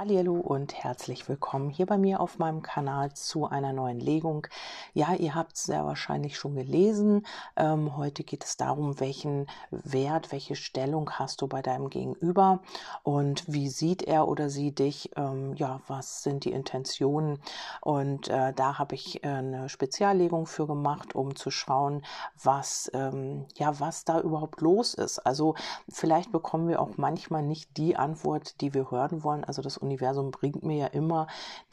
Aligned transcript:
Hallo 0.00 0.34
und 0.34 0.74
herzlich 0.74 1.28
willkommen 1.28 1.70
hier 1.70 1.84
bei 1.84 1.98
mir 1.98 2.20
auf 2.20 2.38
meinem 2.38 2.62
Kanal 2.62 3.14
zu 3.14 3.46
einer 3.46 3.72
neuen 3.72 3.98
Legung. 3.98 4.46
Ja, 4.94 5.14
ihr 5.14 5.34
habt 5.34 5.56
es 5.56 5.64
sehr 5.64 5.84
wahrscheinlich 5.84 6.38
schon 6.38 6.54
gelesen. 6.54 7.26
Ähm, 7.56 7.96
heute 7.96 8.22
geht 8.22 8.44
es 8.44 8.56
darum, 8.56 9.00
welchen 9.00 9.48
Wert, 9.72 10.30
welche 10.30 10.54
Stellung 10.54 11.10
hast 11.10 11.42
du 11.42 11.48
bei 11.48 11.62
deinem 11.62 11.90
Gegenüber 11.90 12.60
und 13.02 13.42
wie 13.52 13.68
sieht 13.68 14.04
er 14.04 14.28
oder 14.28 14.50
sie 14.50 14.72
dich? 14.72 15.10
Ähm, 15.16 15.54
ja, 15.56 15.80
was 15.88 16.22
sind 16.22 16.44
die 16.44 16.52
Intentionen? 16.52 17.40
Und 17.80 18.28
äh, 18.28 18.52
da 18.52 18.78
habe 18.78 18.94
ich 18.94 19.24
äh, 19.24 19.26
eine 19.26 19.68
Speziallegung 19.68 20.46
für 20.46 20.68
gemacht, 20.68 21.16
um 21.16 21.34
zu 21.34 21.50
schauen, 21.50 22.04
was 22.40 22.88
ähm, 22.94 23.46
ja, 23.56 23.80
was 23.80 24.04
da 24.04 24.20
überhaupt 24.20 24.60
los 24.60 24.94
ist. 24.94 25.18
Also 25.18 25.56
vielleicht 25.88 26.30
bekommen 26.30 26.68
wir 26.68 26.80
auch 26.80 26.98
manchmal 26.98 27.42
nicht 27.42 27.76
die 27.76 27.96
Antwort, 27.96 28.60
die 28.60 28.74
wir 28.74 28.92
hören 28.92 29.24
wollen. 29.24 29.42
Also 29.42 29.60
das 29.60 29.76
Universum 29.88 30.30
bringt 30.30 30.62
mir 30.62 30.76
ja 30.76 30.86
immer 30.88 31.26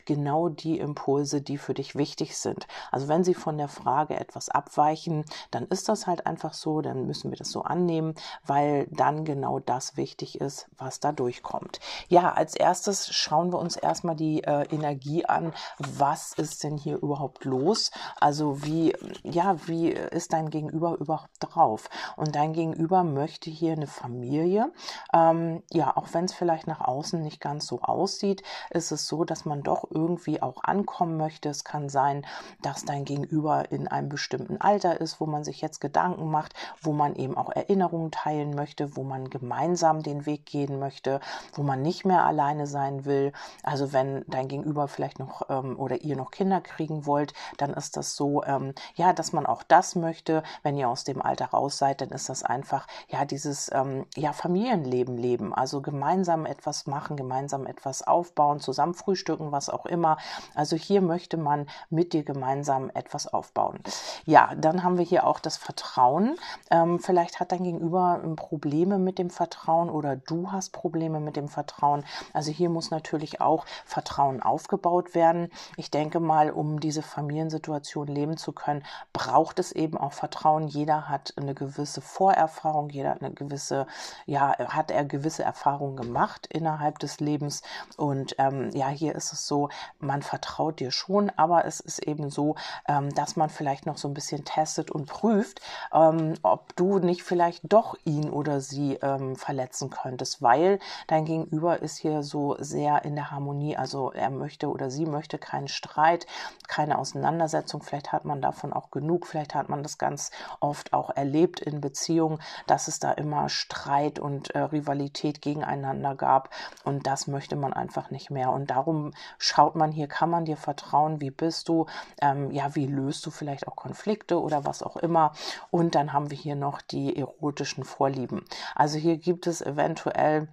genau 0.05 0.49
die 0.49 0.80
Impulse, 0.80 1.41
die 1.41 1.58
für 1.58 1.73
dich 1.73 1.95
wichtig 1.95 2.38
sind. 2.38 2.67
Also 2.91 3.08
wenn 3.08 3.23
sie 3.23 3.34
von 3.34 3.58
der 3.58 3.67
Frage 3.67 4.20
etwas 4.20 4.49
abweichen, 4.49 5.26
dann 5.52 5.66
ist 5.66 5.89
das 5.89 6.08
halt 6.08 6.25
einfach 6.25 6.53
so, 6.53 6.81
dann 6.81 7.05
müssen 7.05 7.31
wir 7.31 7.38
das 7.38 7.52
so 7.52 7.63
annehmen, 7.63 8.16
weil 8.45 8.88
dann 8.91 9.25
genau 9.25 9.59
das 9.59 9.98
wichtig 9.98 10.39
ist, 10.39 10.67
was 10.77 10.99
da 10.99 11.12
durchkommt. 11.12 11.80
Ja, 12.08 12.34
als 12.34 12.55
erstes 12.55 13.13
schauen 13.13 13.52
wir 13.52 13.59
uns 13.59 13.75
erstmal 13.75 14.16
die 14.16 14.44
äh, 14.44 14.63
Energie 14.73 15.25
an. 15.25 15.53
Was 15.77 16.34
ist 16.34 16.63
denn 16.63 16.77
hier 16.77 16.97
überhaupt 16.97 17.45
los? 17.45 17.91
Also 18.20 18.63
wie, 18.63 18.95
ja, 19.23 19.58
wie 19.67 19.89
ist 19.89 20.34
dein 20.34 20.50
Gegenüber 20.50 20.97
überhaupt 21.00 21.36
drauf? 21.39 21.89
Und 22.16 22.36
dein 22.36 22.53
Gegenüber 22.53 23.03
möchte 23.03 23.50
hier 23.50 23.73
eine 23.73 23.88
Familie. 23.88 24.72
Ähm, 25.13 25.63
ja, 25.72 25.95
auch 25.97 26.08
wenn 26.13 26.25
es 26.25 26.34
vielleicht 26.34 26.67
nach 26.67 26.81
außen 26.81 27.22
nicht 27.22 27.41
ganz 27.41 27.66
so 27.66 27.81
aussieht 27.81 28.05
aussieht, 28.05 28.44
ist 28.70 28.91
es 28.91 29.08
so, 29.08 29.23
dass 29.23 29.45
man 29.45 29.64
doch 29.64 29.86
irgendwie 29.90 30.40
auch 30.40 30.64
ankommen 30.64 31.18
möchte. 31.18 31.50
Es 31.50 31.64
kann 31.64 31.89
sein, 31.89 32.23
dass 32.62 32.86
dein 32.86 33.03
Gegenüber 33.03 33.72
in 33.72 33.88
einem 33.88 34.09
bestimmten 34.09 34.62
Alter 34.62 35.02
ist, 35.02 35.20
wo 35.20 35.25
man 35.25 35.44
sich 35.44 35.59
jetzt 35.59 35.81
Gedanken 35.81 36.30
macht, 36.30 36.53
wo 36.84 36.94
man 36.94 37.16
eben 37.16 37.36
auch 37.36 37.50
Erinnerungen 37.50 38.12
teilen 38.12 38.53
möchte, 38.53 38.95
wo 38.95 39.03
man 39.03 39.31
gemeinsam 39.31 40.03
den 40.03 40.28
Weg 40.28 40.45
gehen 40.45 40.78
möchte, 40.78 41.20
wo 41.53 41.64
man 41.64 41.81
nicht 41.81 42.06
mehr 42.06 42.25
alleine 42.25 42.67
sein 42.67 43.06
will. 43.06 43.34
Also 43.64 43.92
wenn 43.92 44.23
dein 44.28 44.47
Gegenüber 44.47 44.88
vielleicht 44.88 45.17
noch 45.17 45.50
ähm, 45.50 45.80
oder 45.80 46.02
ihr 46.02 46.16
noch 46.16 46.30
Kinder 46.30 46.62
kriegen 46.62 47.08
wollt, 47.08 47.34
dann 47.58 47.73
ist 47.73 47.97
das 47.97 48.16
so, 48.16 48.44
ähm, 48.44 48.75
ja, 48.94 49.14
dass 49.14 49.34
man 49.34 49.47
auch 49.47 49.64
das 49.64 49.95
möchte. 49.95 50.44
Wenn 50.62 50.78
ihr 50.78 50.90
aus 50.90 51.06
dem 51.06 51.23
Alter 51.23 51.47
raus 51.47 51.80
seid, 51.80 52.02
dann 52.02 52.09
ist 52.09 52.30
das 52.30 52.44
einfach, 52.44 52.86
ja, 53.08 53.25
dieses, 53.25 53.72
ähm, 53.73 54.06
ja, 54.16 54.31
Familienleben 54.31 55.17
leben. 55.17 55.56
Also 55.56 55.81
gemeinsam 55.81 56.45
etwas 56.45 56.86
machen, 56.86 57.17
gemeinsam 57.17 57.66
etwas 57.66 57.84
was 57.86 58.02
aufbauen, 58.02 58.59
zusammen 58.59 58.94
frühstücken, 58.94 59.52
was 59.52 59.69
auch 59.69 59.86
immer. 59.86 60.17
Also 60.53 60.75
hier 60.75 61.02
möchte 61.02 61.38
man 61.38 61.67
mit 61.89 62.14
dir 62.14 62.23
gemeinsam 62.23 62.91
etwas 62.94 63.28
aufbauen. 63.31 63.80
Ja, 64.25 64.53
dann 64.55 64.83
haben 64.83 64.97
wir 64.97 65.05
hier 65.05 65.25
auch 65.25 65.39
das 65.39 65.58
Vertrauen. 65.58 66.38
Ähm, 66.72 67.00
vielleicht 67.00 67.39
hat 67.39 67.52
dein 67.52 67.63
Gegenüber 67.63 68.22
ähm, 68.23 68.36
Probleme 68.36 68.97
mit 68.97 69.19
dem 69.19 69.30
Vertrauen 69.30 69.89
oder 69.89 70.16
du 70.16 70.52
hast 70.52 70.72
Probleme 70.72 71.19
mit 71.19 71.36
dem 71.36 71.47
Vertrauen. 71.47 72.03
Also 72.33 72.52
hier 72.52 72.69
muss 72.69 72.91
natürlich 72.91 73.41
auch 73.41 73.66
Vertrauen 73.86 74.41
aufgebaut 74.41 75.16
werden. 75.16 75.50
Ich 75.78 75.91
denke 75.91 76.19
mal, 76.19 76.52
um 76.52 76.80
diese 76.80 77.02
Familiensituation 77.02 78.08
leben 78.08 78.38
zu 78.38 78.52
können, 78.52 78.83
braucht 79.13 79.59
es 79.59 79.72
eben 79.72 79.97
auch 79.97 80.13
Vertrauen. 80.13 80.67
Jeder 80.67 81.08
hat 81.09 81.33
eine 81.38 81.53
gewisse 81.53 82.02
Vorerfahrung, 82.02 82.89
jeder 82.89 83.11
hat 83.11 83.22
eine 83.22 83.33
gewisse, 83.33 83.88
ja, 84.25 84.58
hat 84.58 84.91
er 84.91 85.06
gewisse 85.06 85.44
Erfahrungen 85.44 85.95
gemacht 85.95 86.47
innerhalb 86.47 87.00
des 87.00 87.19
Lebens 87.19 87.61
und 87.98 88.36
ähm, 88.38 88.70
ja, 88.73 88.90
hier 88.90 89.16
ist 89.16 89.34
es 89.34 89.48
so, 89.48 89.70
man 90.00 90.22
vertraut 90.22 90.80
dir 90.80 90.92
schon, 90.92 91.31
aber 91.36 91.66
es 91.66 91.80
ist 91.80 92.00
eben 92.00 92.30
so, 92.30 92.56
ähm, 92.88 93.14
dass 93.14 93.36
man 93.36 93.50
vielleicht 93.50 93.86
noch 93.86 93.98
so 93.98 94.08
ein 94.08 94.14
bisschen 94.14 94.45
testet 94.45 94.92
und 94.92 95.08
prüft, 95.08 95.62
ähm, 95.94 96.34
ob 96.44 96.75
du 96.75 97.00
nicht 97.00 97.24
vielleicht 97.24 97.62
doch 97.64 97.96
ihn 98.06 98.30
oder 98.30 98.62
sie 98.62 98.96
ähm, 99.02 99.35
verletzen 99.35 99.90
könntest, 99.90 100.41
weil 100.41 100.80
dein 101.08 101.25
Gegenüber 101.25 101.81
ist 101.81 101.97
hier 101.97 102.24
so 102.24 102.56
sehr 102.59 103.06
in 103.06 103.16
der 103.16 103.31
Harmonie. 103.31 103.78
Also 103.78 104.12
er 104.12 104.30
möchte 104.30 104.69
oder 104.69 104.90
sie 104.90 105.06
möchte 105.06 105.38
keinen 105.38 105.68
Streit, 105.68 106.25
keine 106.68 106.97
Auseinandersetzung. 106.97 107.81
Vielleicht 107.81 108.12
hat 108.12 108.25
man 108.25 108.41
davon 108.41 108.74
auch 108.74 108.91
genug. 108.91 109.28
Vielleicht 109.28 109.56
hat 109.56 109.69
man 109.69 109.84
das 109.84 109.97
ganz 109.97 110.31
oft 110.59 110.94
auch 110.94 111.09
erlebt 111.09 111.59
in 111.59 111.81
Beziehungen, 111.81 112.40
dass 112.68 112.88
es 112.88 113.00
da 113.00 113.12
immer 113.12 113.50
Streit 113.50 114.19
und 114.19 114.52
äh, 114.52 114.59
Rivalität 114.59 115.41
gegeneinander 115.41 116.16
gab. 116.16 116.50
Und 116.84 117.08
das 117.08 117.28
möchte 117.28 117.56
man 117.56 117.65
einfach 117.74 118.12
nicht 118.12 118.31
mehr. 118.31 118.52
Und 118.52 118.70
darum 118.70 119.12
schaut 119.38 119.76
man 119.76 119.92
hier, 119.92 120.08
kann 120.08 120.30
man 120.30 120.46
dir 120.46 120.58
vertrauen, 120.58 121.22
wie 121.22 121.31
bist 121.31 121.70
du, 121.70 121.86
ähm, 122.22 122.52
ja, 122.52 122.76
wie 122.76 122.88
löst 122.88 123.26
du 123.26 123.31
vielleicht 123.31 123.68
auch 123.68 123.76
Konflikte 123.76 124.42
oder 124.42 124.66
was 124.66 124.84
auch 124.84 124.98
immer. 124.98 125.34
Und 125.72 125.96
dann 125.96 126.14
haben 126.14 126.31
wir 126.31 126.38
hier 126.38 126.56
noch 126.56 126.81
die 126.81 127.16
erotischen 127.16 127.84
Vorlieben. 127.84 128.44
Also 128.76 128.98
hier 128.98 129.18
gibt 129.18 129.48
es 129.48 129.62
eventuell 129.62 130.48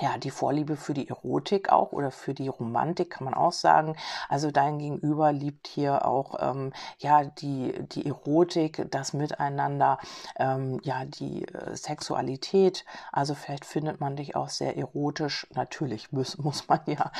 ja, 0.00 0.18
die 0.18 0.30
Vorliebe 0.30 0.76
für 0.76 0.94
die 0.94 1.08
Erotik 1.08 1.70
auch 1.70 1.92
oder 1.92 2.10
für 2.10 2.34
die 2.34 2.48
Romantik 2.48 3.10
kann 3.10 3.24
man 3.24 3.34
auch 3.34 3.52
sagen. 3.52 3.96
Also 4.28 4.50
dein 4.50 4.78
Gegenüber 4.78 5.32
liebt 5.32 5.66
hier 5.66 6.06
auch 6.06 6.36
ähm, 6.40 6.72
ja 6.98 7.24
die 7.24 7.74
die 7.92 8.06
Erotik, 8.06 8.86
das 8.90 9.12
Miteinander, 9.12 9.98
ähm, 10.36 10.80
ja 10.82 11.04
die 11.04 11.46
äh, 11.46 11.76
Sexualität. 11.76 12.84
Also 13.12 13.34
vielleicht 13.34 13.64
findet 13.64 14.00
man 14.00 14.16
dich 14.16 14.36
auch 14.36 14.48
sehr 14.48 14.76
erotisch. 14.76 15.46
Natürlich 15.54 16.12
muss 16.12 16.38
muss 16.38 16.68
man 16.68 16.80
ja, 16.86 17.10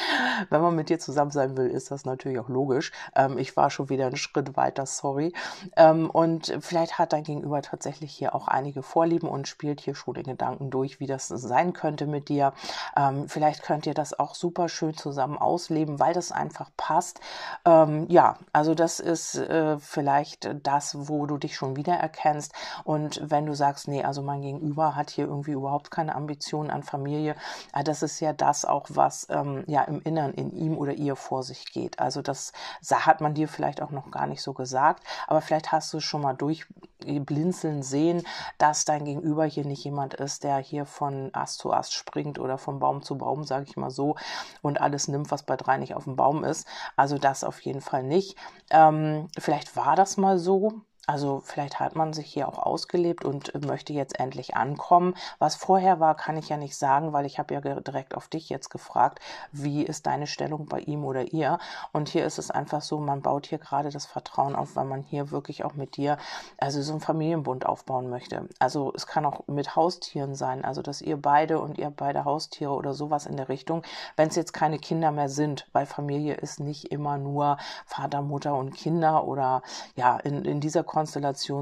wenn 0.51 0.61
man 0.61 0.75
mit 0.75 0.89
dir 0.89 0.99
zusammen 0.99 1.31
sein 1.31 1.57
will, 1.57 1.69
ist 1.69 1.91
das 1.91 2.05
natürlich 2.05 2.39
auch 2.39 2.49
logisch. 2.49 2.93
Ähm, 3.15 3.39
ich 3.39 3.57
war 3.57 3.71
schon 3.71 3.89
wieder 3.89 4.07
einen 4.07 4.17
Schritt 4.17 4.57
weiter, 4.57 4.87
sorry. 4.87 5.33
Ähm, 5.77 6.11
und 6.11 6.57
vielleicht 6.61 6.99
hat 6.99 7.13
dein 7.13 7.25
Gegenüber 7.25 7.63
tatsächlich 7.63 8.13
hier 8.13 8.35
auch 8.35 8.49
einige 8.49 8.83
Vorlieben 8.83 9.29
und 9.29 9.49
spielt 9.49 9.81
hier 9.81 9.95
schon 9.95 10.15
den 10.15 10.25
Gedanken 10.25 10.71
durch, 10.71 11.01
wie 11.01 11.07
das 11.07 11.29
sein 11.29 11.73
könnte 11.73 12.07
mit 12.07 12.29
dir. 12.29 12.53
Ähm, 12.97 13.29
vielleicht 13.29 13.63
könnt 13.63 13.87
ihr 13.87 13.95
das 13.95 14.19
auch 14.19 14.35
super 14.35 14.69
schön 14.69 14.97
zusammen 14.97 15.39
ausleben, 15.39 16.01
weil 16.01 16.15
das 16.15 16.33
einfach 16.33 16.71
passt. 16.77 17.21
Ähm, 17.65 18.07
ja, 18.09 18.37
also 18.53 18.75
das 18.75 19.01
ist 19.01 19.37
äh, 19.37 19.79
vielleicht 19.79 20.49
das, 20.63 21.09
wo 21.09 21.27
du 21.27 21.39
dich 21.39 21.57
schon 21.57 21.77
wieder 21.77 21.95
erkennst. 21.95 22.53
Und 22.85 23.21
wenn 23.23 23.47
du 23.47 23.55
sagst, 23.55 23.89
nee, 23.89 24.05
also 24.05 24.23
mein 24.23 24.43
Gegenüber 24.43 24.97
hat 24.97 25.11
hier 25.11 25.27
irgendwie 25.27 25.53
überhaupt 25.53 25.91
keine 25.91 26.15
Ambitionen 26.15 26.71
an 26.71 26.83
Familie, 26.83 27.35
äh, 27.75 27.85
das 27.85 28.03
ist 28.03 28.21
ja 28.21 28.33
das 28.33 28.65
auch, 28.65 28.87
was 28.91 29.27
ähm, 29.31 29.65
ja 29.67 29.83
im 29.83 30.03
Inneren 30.03 30.35
in 30.35 30.53
ihm 30.53 30.77
oder 30.77 30.93
ihr 30.93 31.17
vor 31.17 31.43
sich 31.43 31.73
geht. 31.73 31.99
Also 31.99 32.23
das 32.23 32.53
hat 32.91 33.21
man 33.21 33.35
dir 33.35 33.49
vielleicht 33.49 33.83
auch 33.83 33.91
noch 33.91 34.11
gar 34.11 34.27
nicht 34.27 34.43
so 34.43 34.53
gesagt, 34.53 35.03
aber 35.27 35.41
vielleicht 35.41 35.73
hast 35.73 35.93
du 35.93 36.01
schon 36.01 36.23
mal 36.23 36.35
durchblinzeln 36.35 37.83
sehen, 37.83 38.23
dass 38.59 38.85
dein 38.85 39.05
Gegenüber 39.05 39.45
hier 39.45 39.65
nicht 39.65 39.85
jemand 39.85 40.15
ist, 40.15 40.45
der 40.45 40.59
hier 40.59 40.87
von 40.87 41.31
Ast 41.33 41.59
zu 41.59 41.73
Ast 41.73 41.95
springt 41.95 42.39
oder 42.39 42.58
von 42.59 42.79
Baum 42.79 43.03
zu 43.03 43.17
Baum, 43.19 43.45
sage 43.45 43.67
ich 43.69 43.77
mal 43.77 43.91
so, 43.91 44.17
und 44.63 44.81
alles 44.81 45.09
nimmt, 45.09 45.31
was 45.31 45.45
bei 45.45 45.57
drei 45.57 45.79
nicht 45.79 45.95
auf 45.95 46.05
dem 46.05 46.17
Baum 46.17 46.45
ist. 46.45 46.67
Also 46.97 47.19
das 47.19 47.45
auf 47.45 47.61
jeden 47.61 47.81
Fall 47.81 48.03
nicht. 48.03 48.37
Ähm, 48.71 49.29
vielleicht 49.39 49.77
war 49.77 49.97
das 49.97 50.17
mal 50.17 50.39
so, 50.39 50.83
also 51.09 51.41
vielleicht 51.43 51.81
hat 51.81 51.97
man 51.97 52.13
sich 52.13 52.27
hier 52.27 52.47
auch 52.49 52.59
ausgelebt 52.59 53.25
und 53.25 53.65
möchte 53.65 53.95
jetzt 53.95 54.21
endlich 54.21 54.57
ankommen. 54.57 55.15
Was 55.39 55.55
vorher 55.55 56.01
war, 56.01 56.15
kann 56.15 56.37
ich 56.37 56.51
ja 56.51 56.59
nicht 56.59 56.77
sagen, 56.77 57.15
weil 57.15 57.25
ich 57.25 57.39
habe 57.39 57.55
ja 57.55 57.61
direkt 57.63 58.15
auf 58.15 58.29
dich 58.29 58.51
jetzt 58.51 58.69
gefragt, 58.69 59.19
wie 59.51 59.83
ist 59.83 60.07
deine 60.07 60.27
Stellung 60.27 60.67
bei 60.67 60.81
ihm 60.81 61.07
oder 61.07 61.33
ihr? 61.33 61.61
Und 61.93 62.11
hier 62.11 62.27
ist 62.27 62.39
es 62.39 62.51
einfach 62.51 62.83
so, 62.83 62.99
man 62.99 63.23
baut 63.23 63.47
hier 63.47 63.57
gerade 63.57 63.89
das 63.89 64.05
Vertrauen 64.05 64.55
auf, 64.55 64.77
weil 64.77 64.85
man 64.85 65.03
hier 65.03 65.31
wirklich 65.31 65.65
auch 65.65 65.73
mit 65.73 65.97
dir, 65.97 66.19
also 66.59 66.83
so 66.83 66.93
einen 66.93 67.01
Familienbund 67.01 67.65
aufbauen 67.65 68.11
möchte. 68.11 68.47
Also 68.59 68.93
es 68.95 69.07
kann 69.07 69.25
auch 69.25 69.47
mit 69.47 69.77
Haustieren 69.77 70.35
sein, 70.35 70.63
also 70.63 70.83
dass 70.83 71.01
ihr 71.01 71.17
beide 71.17 71.59
und 71.59 71.79
ihr 71.79 71.89
beide 71.89 72.27
Haustiere 72.27 72.73
oder 72.73 72.93
sowas 72.93 73.25
in 73.25 73.39
der 73.39 73.49
Richtung, 73.49 73.83
wenn 74.17 74.29
es 74.29 74.37
jetzt 74.37 74.53
keine 74.53 74.79
Kinder 74.79 75.11
mehr 75.11 75.31
sind, 75.31 75.69
weil 75.73 75.87
Familie 75.87 76.35
ist 76.35 76.61
nicht 76.61 76.93
immer 76.93 77.17
nur 77.17 77.57
Vater, 77.87 78.21
Mutter 78.21 78.55
und 78.55 78.75
Kinder 78.75 79.27
oder 79.27 79.63
ja, 79.97 80.19
in, 80.19 80.45
in 80.45 80.61
dieser 80.61 80.85
Konstellation, 80.85 80.98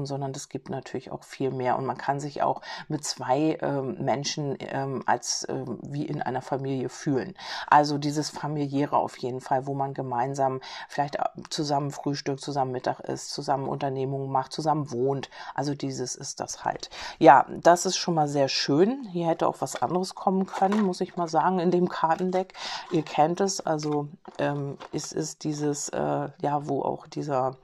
sondern 0.05 0.31
es 0.31 0.49
gibt 0.49 0.69
natürlich 0.69 1.11
auch 1.11 1.23
viel 1.23 1.51
mehr. 1.51 1.77
Und 1.77 1.85
man 1.85 1.97
kann 1.97 2.19
sich 2.19 2.41
auch 2.41 2.61
mit 2.87 3.03
zwei 3.03 3.57
ähm, 3.61 3.97
Menschen 4.03 4.57
ähm, 4.59 5.03
als 5.05 5.45
ähm, 5.49 5.79
wie 5.81 6.05
in 6.05 6.21
einer 6.21 6.41
Familie 6.41 6.89
fühlen. 6.89 7.35
Also 7.67 7.97
dieses 7.97 8.29
familiäre 8.29 8.97
auf 8.97 9.17
jeden 9.17 9.41
Fall, 9.41 9.67
wo 9.67 9.73
man 9.73 9.93
gemeinsam 9.93 10.61
vielleicht 10.87 11.17
zusammen 11.49 11.91
Frühstück, 11.91 12.39
zusammen 12.39 12.71
Mittag 12.71 12.99
isst, 13.01 13.31
zusammen 13.31 13.67
Unternehmungen 13.67 14.31
macht, 14.31 14.51
zusammen 14.51 14.91
wohnt. 14.91 15.29
Also 15.55 15.73
dieses 15.73 16.15
ist 16.15 16.39
das 16.39 16.65
halt. 16.65 16.89
Ja, 17.19 17.45
das 17.49 17.85
ist 17.85 17.97
schon 17.97 18.13
mal 18.13 18.27
sehr 18.27 18.47
schön. 18.47 19.07
Hier 19.11 19.27
hätte 19.27 19.47
auch 19.47 19.57
was 19.59 19.81
anderes 19.81 20.15
kommen 20.15 20.45
können, 20.45 20.81
muss 20.81 21.01
ich 21.01 21.17
mal 21.17 21.27
sagen, 21.27 21.59
in 21.59 21.71
dem 21.71 21.89
Kartendeck. 21.89 22.53
Ihr 22.91 23.03
kennt 23.03 23.41
es, 23.41 23.61
also 23.61 24.07
ähm, 24.37 24.77
es 24.91 25.11
ist 25.11 25.43
dieses, 25.43 25.89
äh, 25.89 26.29
ja, 26.41 26.67
wo 26.67 26.81
auch 26.81 27.07
dieser 27.07 27.57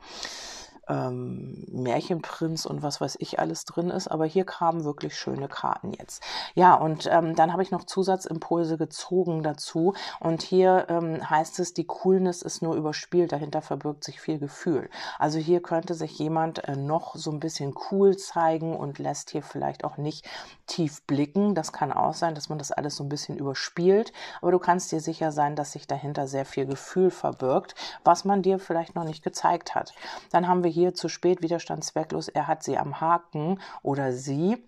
ähm, 0.88 1.66
Märchenprinz 1.72 2.66
und 2.66 2.84
was 2.84 3.02
weiß 3.02 3.18
ich 3.20 3.40
alles 3.40 3.66
drin 3.66 3.90
ist. 3.90 4.08
Aber 4.08 4.26
hier 4.26 4.46
kamen 4.46 4.84
wirklich 4.84 5.18
schöne 5.18 5.48
Karten 5.48 5.94
jetzt. 5.94 6.24
Ja, 6.56 6.76
und 6.76 7.08
ähm, 7.12 7.36
dann 7.36 7.52
habe 7.52 7.64
ich 7.64 7.72
noch 7.72 7.86
Zusatzimpulse 7.86 8.78
gezogen 8.78 9.44
dazu. 9.44 9.94
Und 10.20 10.42
hier 10.42 10.88
ähm, 10.90 11.30
heißt 11.30 11.60
es, 11.60 11.74
die 11.74 11.86
Coolness 11.86 12.42
ist 12.42 12.62
nur 12.62 12.76
überspielt. 12.76 13.32
Dahinter 13.32 13.62
verbirgt 13.62 14.04
sich 14.04 14.20
viel 14.20 14.40
Gefühl. 14.40 14.90
Also 15.20 15.40
hier 15.40 15.62
könnte 15.62 15.94
sich 15.94 16.18
jemand 16.20 16.68
äh, 16.68 16.76
noch 16.76 17.16
so 17.16 17.32
ein 17.32 17.40
bisschen 17.40 17.74
cool 17.92 18.18
zeigen 18.18 18.76
und 18.76 19.00
lässt 19.00 19.30
hier 19.32 19.44
vielleicht 19.44 19.84
auch 19.84 19.98
nicht 19.98 20.28
tief 20.66 21.06
blicken. 21.06 21.56
Das 21.56 21.74
kann 21.74 21.92
auch 21.92 22.14
sein, 22.14 22.36
dass 22.36 22.50
man 22.50 22.58
das 22.58 22.72
alles 22.72 22.96
so 22.96 23.04
ein 23.04 23.10
bisschen 23.10 23.38
überspielt. 23.38 24.14
Aber 24.42 24.52
du 24.52 24.60
kannst 24.60 24.92
dir 24.92 25.00
sicher 25.00 25.32
sein, 25.32 25.56
dass 25.56 25.74
sich 25.74 25.88
dahinter 25.88 26.28
sehr 26.28 26.46
viel 26.46 26.66
Gefühl 26.66 27.12
verbirgt, 27.12 27.76
was 28.04 28.26
man 28.26 28.42
dir 28.42 28.60
vielleicht 28.60 28.96
noch 28.96 29.04
nicht 29.04 29.24
gezeigt 29.24 29.76
hat. 29.76 29.94
Dann 30.32 30.48
haben 30.48 30.64
wir 30.64 30.72
hier 30.72 30.94
zu 30.94 31.10
spät 31.10 31.42
widerstandswerklos, 31.42 32.28
er 32.30 32.48
hat 32.48 32.64
sie 32.64 32.78
am 32.78 33.02
Haken 33.02 33.60
oder 33.82 34.12
sie 34.14 34.64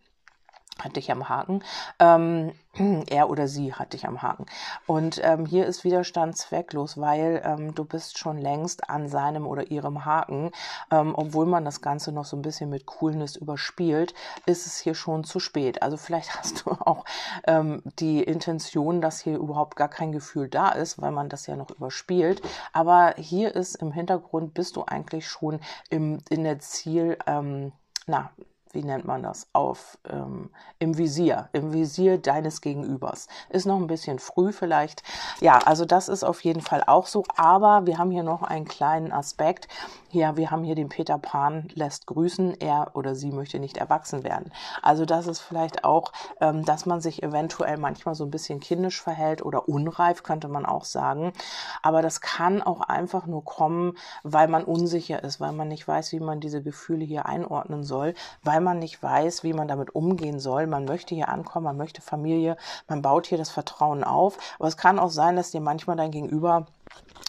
hat 0.80 0.96
dich 0.98 1.12
am 1.12 1.30
Haken. 1.30 1.64
Ähm, 2.00 2.52
er 3.10 3.30
oder 3.30 3.48
sie 3.48 3.74
hat 3.74 3.94
dich 3.94 4.06
am 4.08 4.22
Haken. 4.22 4.46
Und 4.86 5.22
ähm, 5.24 5.46
hier 5.46 5.66
ist 5.66 5.84
Widerstand 5.84 6.38
zwecklos, 6.38 7.00
weil 7.00 7.42
ähm, 7.46 7.74
du 7.74 7.86
bist 7.86 8.18
schon 8.18 8.38
längst 8.38 8.90
an 8.90 9.08
seinem 9.08 9.48
oder 9.48 9.72
ihrem 9.72 10.06
Haken. 10.06 10.52
Ähm, 10.92 11.14
obwohl 11.16 11.46
man 11.46 11.64
das 11.64 11.82
Ganze 11.82 12.12
noch 12.12 12.26
so 12.26 12.36
ein 12.36 12.42
bisschen 12.42 12.70
mit 12.70 12.86
Coolness 12.86 13.36
überspielt, 13.38 14.14
ist 14.46 14.66
es 14.66 14.78
hier 14.78 14.96
schon 14.96 15.24
zu 15.24 15.40
spät. 15.40 15.82
Also 15.82 15.98
vielleicht 15.98 16.36
hast 16.40 16.66
du 16.66 16.72
auch 16.72 17.06
ähm, 17.48 17.82
die 18.00 18.24
Intention, 18.24 19.02
dass 19.02 19.22
hier 19.22 19.38
überhaupt 19.38 19.76
gar 19.76 19.90
kein 19.90 20.12
Gefühl 20.12 20.50
da 20.50 20.70
ist, 20.70 21.02
weil 21.02 21.12
man 21.12 21.30
das 21.30 21.48
ja 21.48 21.56
noch 21.56 21.70
überspielt. 21.70 22.42
Aber 22.74 23.16
hier 23.18 23.56
ist 23.56 23.76
im 23.76 23.92
Hintergrund, 23.92 24.54
bist 24.54 24.76
du 24.76 24.84
eigentlich 24.84 25.28
schon 25.28 25.60
im, 25.90 26.20
in 26.30 26.44
der 26.44 26.60
Ziel, 26.60 27.18
ähm, 27.26 27.72
na, 28.08 28.32
wie 28.76 28.84
nennt 28.84 29.06
man 29.06 29.24
das, 29.24 29.48
auf 29.54 29.98
ähm, 30.10 30.50
im 30.80 30.98
Visier, 30.98 31.50
im 31.54 31.74
Visier 31.74 32.18
deines 32.18 32.62
Gegenübers. 32.62 33.28
Ist 33.50 33.66
noch 33.66 33.78
ein 33.78 33.88
bisschen 33.88 34.20
früh 34.20 34.52
vielleicht. 34.52 35.02
Ja, 35.40 35.60
also 35.66 35.86
das 35.86 36.10
ist 36.10 36.24
auf 36.24 36.44
jeden 36.44 36.62
Fall 36.62 36.84
auch 36.86 37.08
so. 37.08 37.24
Aber 37.36 37.86
wir 37.88 37.98
haben 37.98 38.12
hier 38.12 38.24
noch 38.24 38.44
einen 38.44 38.66
kleinen 38.66 39.12
Aspekt. 39.12 39.68
Ja, 40.12 40.38
wir 40.38 40.52
haben 40.52 40.64
hier 40.64 40.76
den 40.76 40.90
Peter 40.90 41.18
Pan 41.18 41.68
lässt 41.74 42.08
grüßen, 42.08 42.60
er 42.62 42.92
oder 42.94 43.16
sie 43.16 43.32
möchte 43.32 43.60
nicht 43.60 43.78
erwachsen 43.78 44.24
werden. 44.24 44.52
Also 44.82 45.06
das 45.06 45.28
ist 45.28 45.42
vielleicht 45.42 45.84
auch, 45.84 46.12
ähm, 46.40 46.64
dass 46.64 46.86
man 46.86 47.02
sich 47.02 47.24
eventuell 47.24 47.78
manchmal 47.78 48.16
so 48.16 48.24
ein 48.24 48.32
bisschen 48.32 48.60
kindisch 48.60 49.02
verhält 49.02 49.44
oder 49.44 49.68
unreif, 49.68 50.24
könnte 50.24 50.48
man 50.48 50.66
auch 50.66 50.86
sagen. 50.86 51.34
Aber 51.82 52.02
das 52.02 52.22
kann 52.22 52.62
auch 52.62 52.82
einfach 52.82 53.26
nur 53.26 53.44
kommen, 53.44 53.98
weil 54.24 54.48
man 54.48 54.64
unsicher 54.64 55.24
ist, 55.24 55.40
weil 55.40 55.52
man 55.52 55.68
nicht 55.68 55.88
weiß, 55.88 56.12
wie 56.12 56.20
man 56.20 56.40
diese 56.40 56.62
Gefühle 56.62 57.06
hier 57.06 57.26
einordnen 57.26 57.84
soll, 57.84 58.14
weil 58.44 58.62
man 58.66 58.80
nicht 58.80 59.02
weiß, 59.02 59.44
wie 59.44 59.54
man 59.54 59.70
damit 59.70 59.96
umgehen 59.96 60.40
soll. 60.42 60.68
Man 60.68 60.84
möchte 60.84 61.16
hier 61.16 61.30
ankommen, 61.30 61.64
man 61.64 61.78
möchte 61.78 62.02
Familie, 62.02 62.58
man 62.90 63.02
baut 63.02 63.28
hier 63.28 63.38
das 63.38 63.50
Vertrauen 63.50 64.04
auf. 64.04 64.38
Aber 64.60 64.68
es 64.68 64.76
kann 64.76 65.00
auch 65.00 65.12
sein, 65.12 65.38
dass 65.38 65.52
dir 65.52 65.62
manchmal 65.62 65.96
dein 65.96 66.12
Gegenüber 66.12 66.66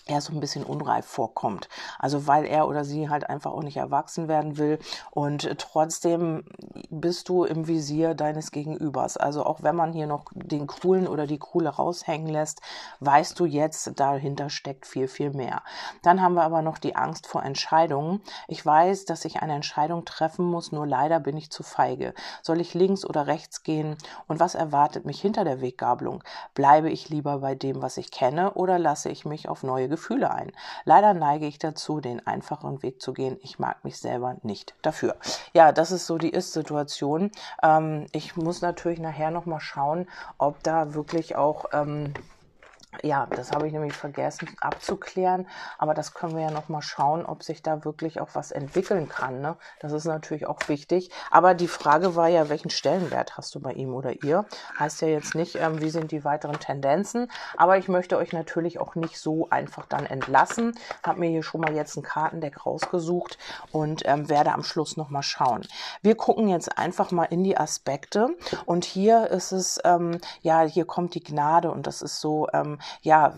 er 0.07 0.21
so 0.21 0.33
ein 0.33 0.41
bisschen 0.41 0.65
unreif 0.65 1.05
vorkommt. 1.05 1.69
Also 1.99 2.27
weil 2.27 2.45
er 2.45 2.69
oder 2.69 2.85
sie 2.85 3.09
halt 3.09 3.29
einfach 3.29 3.53
auch 3.53 3.63
nicht 3.63 3.77
erwachsen 3.77 4.29
werden 4.29 4.57
will 4.57 4.79
und 5.11 5.59
trotzdem 5.59 6.45
bist 6.91 7.29
du 7.29 7.45
im 7.45 7.67
Visier 7.67 8.15
deines 8.15 8.53
Gegenübers. 8.53 9.17
Also 9.17 9.45
auch 9.45 9.63
wenn 9.63 9.75
man 9.75 9.93
hier 9.93 10.07
noch 10.07 10.27
den 10.33 10.69
coolen 10.69 11.09
oder 11.09 11.27
die 11.27 11.39
coole 11.39 11.69
raushängen 11.71 12.29
lässt, 12.29 12.61
weißt 13.01 13.39
du 13.39 13.47
jetzt, 13.47 13.99
dahinter 13.99 14.49
steckt 14.49 14.87
viel, 14.87 15.09
viel 15.09 15.31
mehr. 15.31 15.63
Dann 16.03 16.23
haben 16.23 16.35
wir 16.35 16.45
aber 16.45 16.63
noch 16.63 16.79
die 16.79 16.95
Angst 16.95 17.27
vor 17.27 17.43
Entscheidungen. 17.43 18.23
Ich 18.47 18.65
weiß, 18.65 19.07
dass 19.07 19.25
ich 19.25 19.43
eine 19.43 19.55
Entscheidung 19.55 20.05
treffen 20.05 20.45
muss, 20.45 20.71
nur 20.71 20.87
leider 20.87 21.19
bin 21.19 21.37
ich 21.37 21.51
zu 21.51 21.65
feige. 21.65 22.15
Soll 22.43 22.61
ich 22.61 22.75
links 22.75 23.05
oder 23.05 23.27
rechts 23.27 23.65
gehen? 23.65 23.97
Und 24.29 24.39
was 24.39 24.55
erwartet 24.55 25.05
mich 25.05 25.21
hinter 25.21 25.43
der 25.43 25.61
Weggabelung? 25.61 26.23
Bleibe 26.55 26.91
ich 26.91 27.09
lieber 27.09 27.39
bei 27.39 27.57
dem, 27.57 27.83
was 27.83 27.97
ich 27.97 28.13
kenne 28.13 28.53
oder 28.53 28.79
lasse 28.79 29.09
ich 29.09 29.25
mich 29.25 29.49
auf 29.49 29.56
neue 29.63 29.89
Gefühle 29.89 30.31
ein. 30.31 30.53
Leider 30.85 31.15
neige 31.15 31.47
ich 31.47 31.59
dazu, 31.59 32.01
den 32.01 32.27
einfacheren 32.27 32.83
Weg 32.83 33.01
zu 33.01 33.13
gehen. 33.13 33.39
Ich 33.43 33.59
mag 33.59 33.85
mich 33.85 33.99
selber 33.99 34.37
nicht 34.43 34.75
dafür. 34.83 35.17
Ja, 35.53 35.73
das 35.73 35.93
ist 35.93 36.07
so 36.07 36.19
die 36.19 36.31
Ist-Situation. 36.31 37.31
Ähm, 37.63 38.07
ich 38.13 38.37
muss 38.37 38.63
natürlich 38.63 38.99
nachher 38.99 39.31
nochmal 39.31 39.61
schauen, 39.61 40.09
ob 40.39 40.63
da 40.63 40.95
wirklich 40.95 41.37
auch 41.37 41.67
ähm, 41.73 42.13
ja, 43.03 43.27
das 43.27 43.53
habe 43.53 43.67
ich 43.67 43.73
nämlich 43.73 43.93
vergessen 43.93 44.49
abzuklären, 44.61 45.47
aber 45.79 45.95
das 45.95 46.15
können 46.15 46.35
wir 46.35 46.43
ja 46.43 46.51
noch 46.51 46.69
mal 46.69 46.83
schauen, 46.83 47.25
ob 47.25 47.43
sich 47.43 47.63
da 47.63 47.85
wirklich 47.85 48.21
auch 48.21 48.29
was 48.35 48.51
entwickeln 48.51 49.09
kann. 49.09 49.41
Ne? 49.41 49.57
Das 49.81 49.93
ist 49.93 50.05
natürlich 50.05 50.47
auch 50.47 50.69
wichtig. 50.69 51.11
Aber 51.31 51.55
die 51.55 51.69
Frage 51.69 52.17
war 52.17 52.29
ja, 52.29 52.49
welchen 52.49 52.71
Stellenwert 52.71 53.37
hast 53.37 53.55
du 53.55 53.61
bei 53.61 53.73
ihm 53.73 53.95
oder 53.95 54.23
ihr? 54.23 54.45
Heißt 54.79 55.03
ja 55.03 55.09
jetzt 55.09 55.35
nicht, 55.35 55.57
ähm, 55.57 55.81
wie 55.81 55.91
sind 55.91 56.13
die 56.13 56.25
weiteren 56.25 56.59
Tendenzen. 56.59 57.31
Aber 57.57 57.79
ich 57.79 57.89
möchte 57.89 58.17
euch 58.17 58.33
natürlich 58.33 58.79
auch 58.79 58.95
nicht 58.95 59.19
so 59.19 59.49
einfach 59.51 59.87
dann 59.87 60.07
entlassen. 60.07 60.79
Habe 61.03 61.21
mir 61.21 61.31
hier 61.31 61.43
schon 61.43 61.61
mal 61.61 61.75
jetzt 61.75 61.97
ein 61.97 62.03
Kartendeck 62.03 62.67
rausgesucht 62.67 63.39
und 63.73 64.03
ähm, 64.07 64.29
werde 64.29 64.53
am 64.53 64.63
Schluss 64.63 64.97
noch 64.97 65.11
mal 65.11 65.23
schauen. 65.23 65.67
Wir 66.03 66.17
gucken 66.17 66.49
jetzt 66.49 66.79
einfach 66.79 67.11
mal 67.11 67.25
in 67.25 67.45
die 67.45 67.57
Aspekte 67.57 68.29
und 68.65 68.85
hier 68.85 69.29
ist 69.29 69.53
es 69.53 69.81
ähm, 69.85 70.21
ja, 70.43 70.63
hier 70.63 70.85
kommt 70.85 71.15
die 71.15 71.23
Gnade 71.23 71.71
und 71.71 71.87
das 71.87 72.03
ist 72.03 72.21
so 72.21 72.49
ähm, 72.53 72.79
ja, 73.03 73.35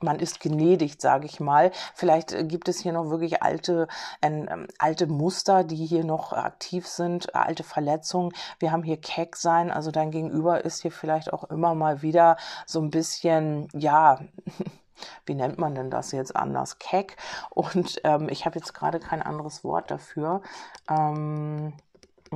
man 0.00 0.18
ist 0.18 0.40
gnädigt, 0.40 1.00
sage 1.00 1.26
ich 1.26 1.40
mal. 1.40 1.70
Vielleicht 1.94 2.32
äh, 2.32 2.44
gibt 2.44 2.68
es 2.68 2.80
hier 2.80 2.92
noch 2.92 3.10
wirklich 3.10 3.42
alte, 3.42 3.88
äh, 4.20 4.46
alte 4.78 5.06
Muster, 5.06 5.64
die 5.64 5.86
hier 5.86 6.04
noch 6.04 6.32
aktiv 6.32 6.86
sind, 6.86 7.34
alte 7.34 7.62
Verletzungen. 7.62 8.32
Wir 8.58 8.72
haben 8.72 8.82
hier 8.82 9.00
Keck 9.00 9.36
sein, 9.36 9.70
also 9.70 9.90
dein 9.90 10.10
Gegenüber 10.10 10.64
ist 10.64 10.82
hier 10.82 10.92
vielleicht 10.92 11.32
auch 11.32 11.44
immer 11.44 11.74
mal 11.74 12.02
wieder 12.02 12.36
so 12.66 12.80
ein 12.80 12.90
bisschen, 12.90 13.68
ja, 13.74 14.20
wie 15.26 15.34
nennt 15.34 15.58
man 15.58 15.74
denn 15.74 15.90
das 15.90 16.12
jetzt 16.12 16.36
anders? 16.36 16.78
Keck. 16.78 17.16
Und 17.50 18.00
ähm, 18.04 18.28
ich 18.28 18.46
habe 18.46 18.58
jetzt 18.58 18.74
gerade 18.74 19.00
kein 19.00 19.22
anderes 19.22 19.64
Wort 19.64 19.90
dafür. 19.90 20.42
Ähm, 20.88 21.72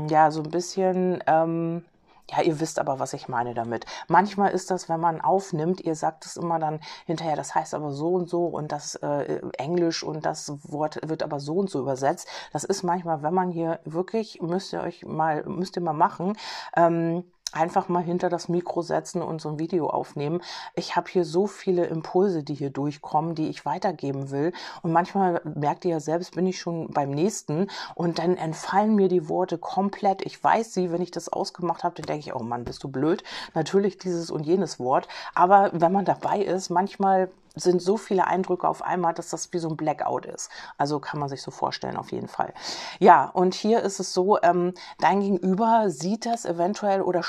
ja, 0.08 0.30
so 0.30 0.42
ein 0.42 0.50
bisschen. 0.50 1.22
Ähm, 1.26 1.84
ja, 2.30 2.42
ihr 2.42 2.60
wisst 2.60 2.78
aber, 2.78 2.98
was 2.98 3.12
ich 3.12 3.28
meine 3.28 3.54
damit. 3.54 3.86
Manchmal 4.08 4.50
ist 4.50 4.70
das, 4.70 4.88
wenn 4.88 5.00
man 5.00 5.20
aufnimmt, 5.20 5.80
ihr 5.80 5.94
sagt 5.94 6.26
es 6.26 6.36
immer 6.36 6.58
dann 6.58 6.80
hinterher, 7.06 7.36
das 7.36 7.54
heißt 7.54 7.74
aber 7.74 7.92
so 7.92 8.08
und 8.14 8.28
so 8.28 8.46
und 8.46 8.72
das 8.72 8.96
äh, 8.96 9.40
Englisch 9.58 10.02
und 10.02 10.26
das 10.26 10.52
Wort 10.70 10.98
wird 11.06 11.22
aber 11.22 11.40
so 11.40 11.56
und 11.56 11.70
so 11.70 11.80
übersetzt. 11.80 12.28
Das 12.52 12.64
ist 12.64 12.82
manchmal, 12.82 13.22
wenn 13.22 13.34
man 13.34 13.50
hier 13.50 13.80
wirklich, 13.84 14.40
müsst 14.42 14.72
ihr 14.72 14.80
euch 14.80 15.04
mal, 15.04 15.44
müsst 15.44 15.76
ihr 15.76 15.82
mal 15.82 15.92
machen, 15.92 16.36
ähm, 16.76 17.24
einfach 17.52 17.88
mal 17.88 18.02
hinter 18.02 18.28
das 18.28 18.48
Mikro 18.48 18.82
setzen 18.82 19.22
und 19.22 19.40
so 19.40 19.48
ein 19.48 19.58
Video 19.58 19.88
aufnehmen. 19.88 20.42
Ich 20.74 20.96
habe 20.96 21.10
hier 21.10 21.24
so 21.24 21.46
viele 21.46 21.86
Impulse, 21.86 22.42
die 22.42 22.54
hier 22.54 22.70
durchkommen, 22.70 23.34
die 23.34 23.48
ich 23.48 23.64
weitergeben 23.64 24.30
will. 24.30 24.52
Und 24.82 24.92
manchmal 24.92 25.40
merkt 25.44 25.84
ihr 25.84 25.92
ja 25.92 26.00
selbst, 26.00 26.34
bin 26.34 26.46
ich 26.46 26.60
schon 26.60 26.88
beim 26.88 27.10
nächsten 27.10 27.68
und 27.94 28.18
dann 28.18 28.36
entfallen 28.36 28.94
mir 28.94 29.08
die 29.08 29.28
Worte 29.28 29.58
komplett. 29.58 30.24
Ich 30.26 30.42
weiß 30.42 30.74
sie, 30.74 30.92
wenn 30.92 31.02
ich 31.02 31.10
das 31.10 31.28
ausgemacht 31.28 31.84
habe, 31.84 31.94
dann 31.94 32.06
denke 32.06 32.26
ich, 32.26 32.34
oh 32.34 32.42
Mann, 32.42 32.64
bist 32.64 32.82
du 32.84 32.88
blöd. 32.88 33.22
Natürlich 33.54 33.98
dieses 33.98 34.30
und 34.30 34.44
jenes 34.44 34.78
Wort. 34.78 35.08
Aber 35.34 35.70
wenn 35.72 35.92
man 35.92 36.04
dabei 36.04 36.40
ist, 36.40 36.70
manchmal 36.70 37.30
sind 37.56 37.82
so 37.82 37.96
viele 37.96 38.26
Eindrücke 38.26 38.68
auf 38.68 38.82
einmal, 38.82 39.14
dass 39.14 39.30
das 39.30 39.52
wie 39.52 39.58
so 39.58 39.68
ein 39.68 39.76
Blackout 39.76 40.26
ist. 40.26 40.50
Also 40.78 41.00
kann 41.00 41.18
man 41.18 41.28
sich 41.28 41.42
so 41.42 41.50
vorstellen, 41.50 41.96
auf 41.96 42.12
jeden 42.12 42.28
Fall. 42.28 42.54
Ja, 43.00 43.24
und 43.30 43.54
hier 43.54 43.82
ist 43.82 43.98
es 43.98 44.12
so, 44.12 44.40
ähm, 44.42 44.74
dein 44.98 45.20
Gegenüber 45.20 45.90
sieht 45.90 46.26
das 46.26 46.44
eventuell 46.44 47.02
oder 47.02 47.22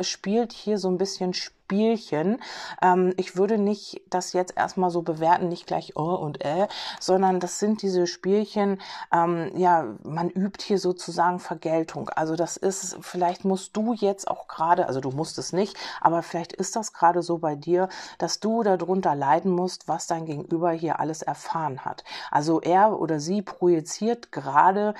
spielt 0.00 0.52
hier 0.52 0.78
so 0.78 0.88
ein 0.88 0.98
bisschen 0.98 1.32
Spielchen. 1.68 2.40
Ähm, 2.80 3.12
ich 3.18 3.36
würde 3.36 3.58
nicht 3.58 4.00
das 4.08 4.32
jetzt 4.32 4.56
erstmal 4.56 4.90
so 4.90 5.02
bewerten, 5.02 5.48
nicht 5.48 5.66
gleich 5.66 5.96
oh 5.96 6.14
und 6.14 6.42
äh, 6.42 6.66
sondern 6.98 7.40
das 7.40 7.58
sind 7.58 7.82
diese 7.82 8.06
Spielchen, 8.06 8.80
ähm, 9.12 9.50
ja, 9.54 9.84
man 10.02 10.30
übt 10.30 10.64
hier 10.64 10.78
sozusagen 10.78 11.38
Vergeltung. 11.38 12.08
Also 12.08 12.36
das 12.36 12.56
ist, 12.56 12.96
vielleicht 13.02 13.44
musst 13.44 13.76
du 13.76 13.92
jetzt 13.92 14.28
auch 14.28 14.48
gerade, 14.48 14.86
also 14.86 15.00
du 15.00 15.10
musst 15.10 15.36
es 15.36 15.52
nicht, 15.52 15.76
aber 16.00 16.22
vielleicht 16.22 16.54
ist 16.54 16.74
das 16.74 16.94
gerade 16.94 17.20
so 17.20 17.36
bei 17.36 17.54
dir, 17.54 17.90
dass 18.16 18.40
du 18.40 18.62
darunter 18.62 19.14
leiden 19.14 19.52
musst, 19.52 19.88
was 19.88 20.06
dein 20.06 20.24
Gegenüber 20.24 20.70
hier 20.70 21.00
alles 21.00 21.20
erfahren 21.20 21.84
hat. 21.84 22.02
Also 22.30 22.62
er 22.62 22.98
oder 22.98 23.20
sie 23.20 23.42
projiziert 23.42 24.32
gerade 24.32 24.94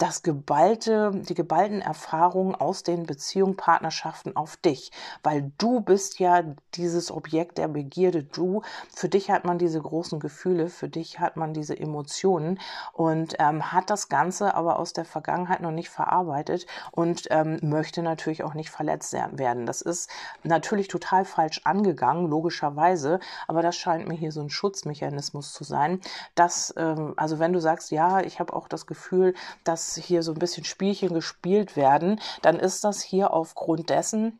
das 0.00 0.22
geballte, 0.22 1.12
die 1.12 1.34
geballten 1.34 1.82
Erfahrungen 1.82 2.54
aus 2.54 2.82
den 2.82 3.04
Beziehungen, 3.04 3.56
Partnerschaften 3.56 4.34
auf 4.34 4.56
dich, 4.56 4.92
weil 5.22 5.52
du 5.58 5.82
bist 5.82 6.18
ja 6.18 6.42
dieses 6.74 7.10
Objekt 7.10 7.58
der 7.58 7.68
Begierde. 7.68 8.22
Du, 8.22 8.62
für 8.94 9.10
dich 9.10 9.30
hat 9.30 9.44
man 9.44 9.58
diese 9.58 9.78
großen 9.78 10.18
Gefühle, 10.18 10.70
für 10.70 10.88
dich 10.88 11.20
hat 11.20 11.36
man 11.36 11.52
diese 11.52 11.78
Emotionen 11.78 12.58
und 12.94 13.34
ähm, 13.38 13.72
hat 13.72 13.90
das 13.90 14.08
Ganze 14.08 14.54
aber 14.54 14.78
aus 14.78 14.94
der 14.94 15.04
Vergangenheit 15.04 15.60
noch 15.60 15.70
nicht 15.70 15.90
verarbeitet 15.90 16.66
und 16.92 17.26
ähm, 17.28 17.58
möchte 17.60 18.02
natürlich 18.02 18.42
auch 18.42 18.54
nicht 18.54 18.70
verletzt 18.70 19.12
werden. 19.12 19.66
Das 19.66 19.82
ist 19.82 20.08
natürlich 20.42 20.88
total 20.88 21.26
falsch 21.26 21.60
angegangen, 21.64 22.26
logischerweise, 22.26 23.20
aber 23.48 23.60
das 23.60 23.76
scheint 23.76 24.08
mir 24.08 24.14
hier 24.14 24.32
so 24.32 24.40
ein 24.40 24.50
Schutzmechanismus 24.50 25.52
zu 25.52 25.62
sein, 25.62 26.00
dass, 26.34 26.72
ähm, 26.78 27.12
also 27.16 27.38
wenn 27.38 27.52
du 27.52 27.60
sagst, 27.60 27.90
ja, 27.90 28.20
ich 28.20 28.40
habe 28.40 28.54
auch 28.54 28.66
das 28.66 28.86
Gefühl, 28.86 29.34
dass 29.62 29.89
hier 29.96 30.22
so 30.22 30.32
ein 30.32 30.38
bisschen 30.38 30.64
Spielchen 30.64 31.14
gespielt 31.14 31.76
werden, 31.76 32.20
dann 32.42 32.58
ist 32.58 32.84
das 32.84 33.02
hier 33.02 33.32
aufgrund 33.32 33.90
dessen, 33.90 34.38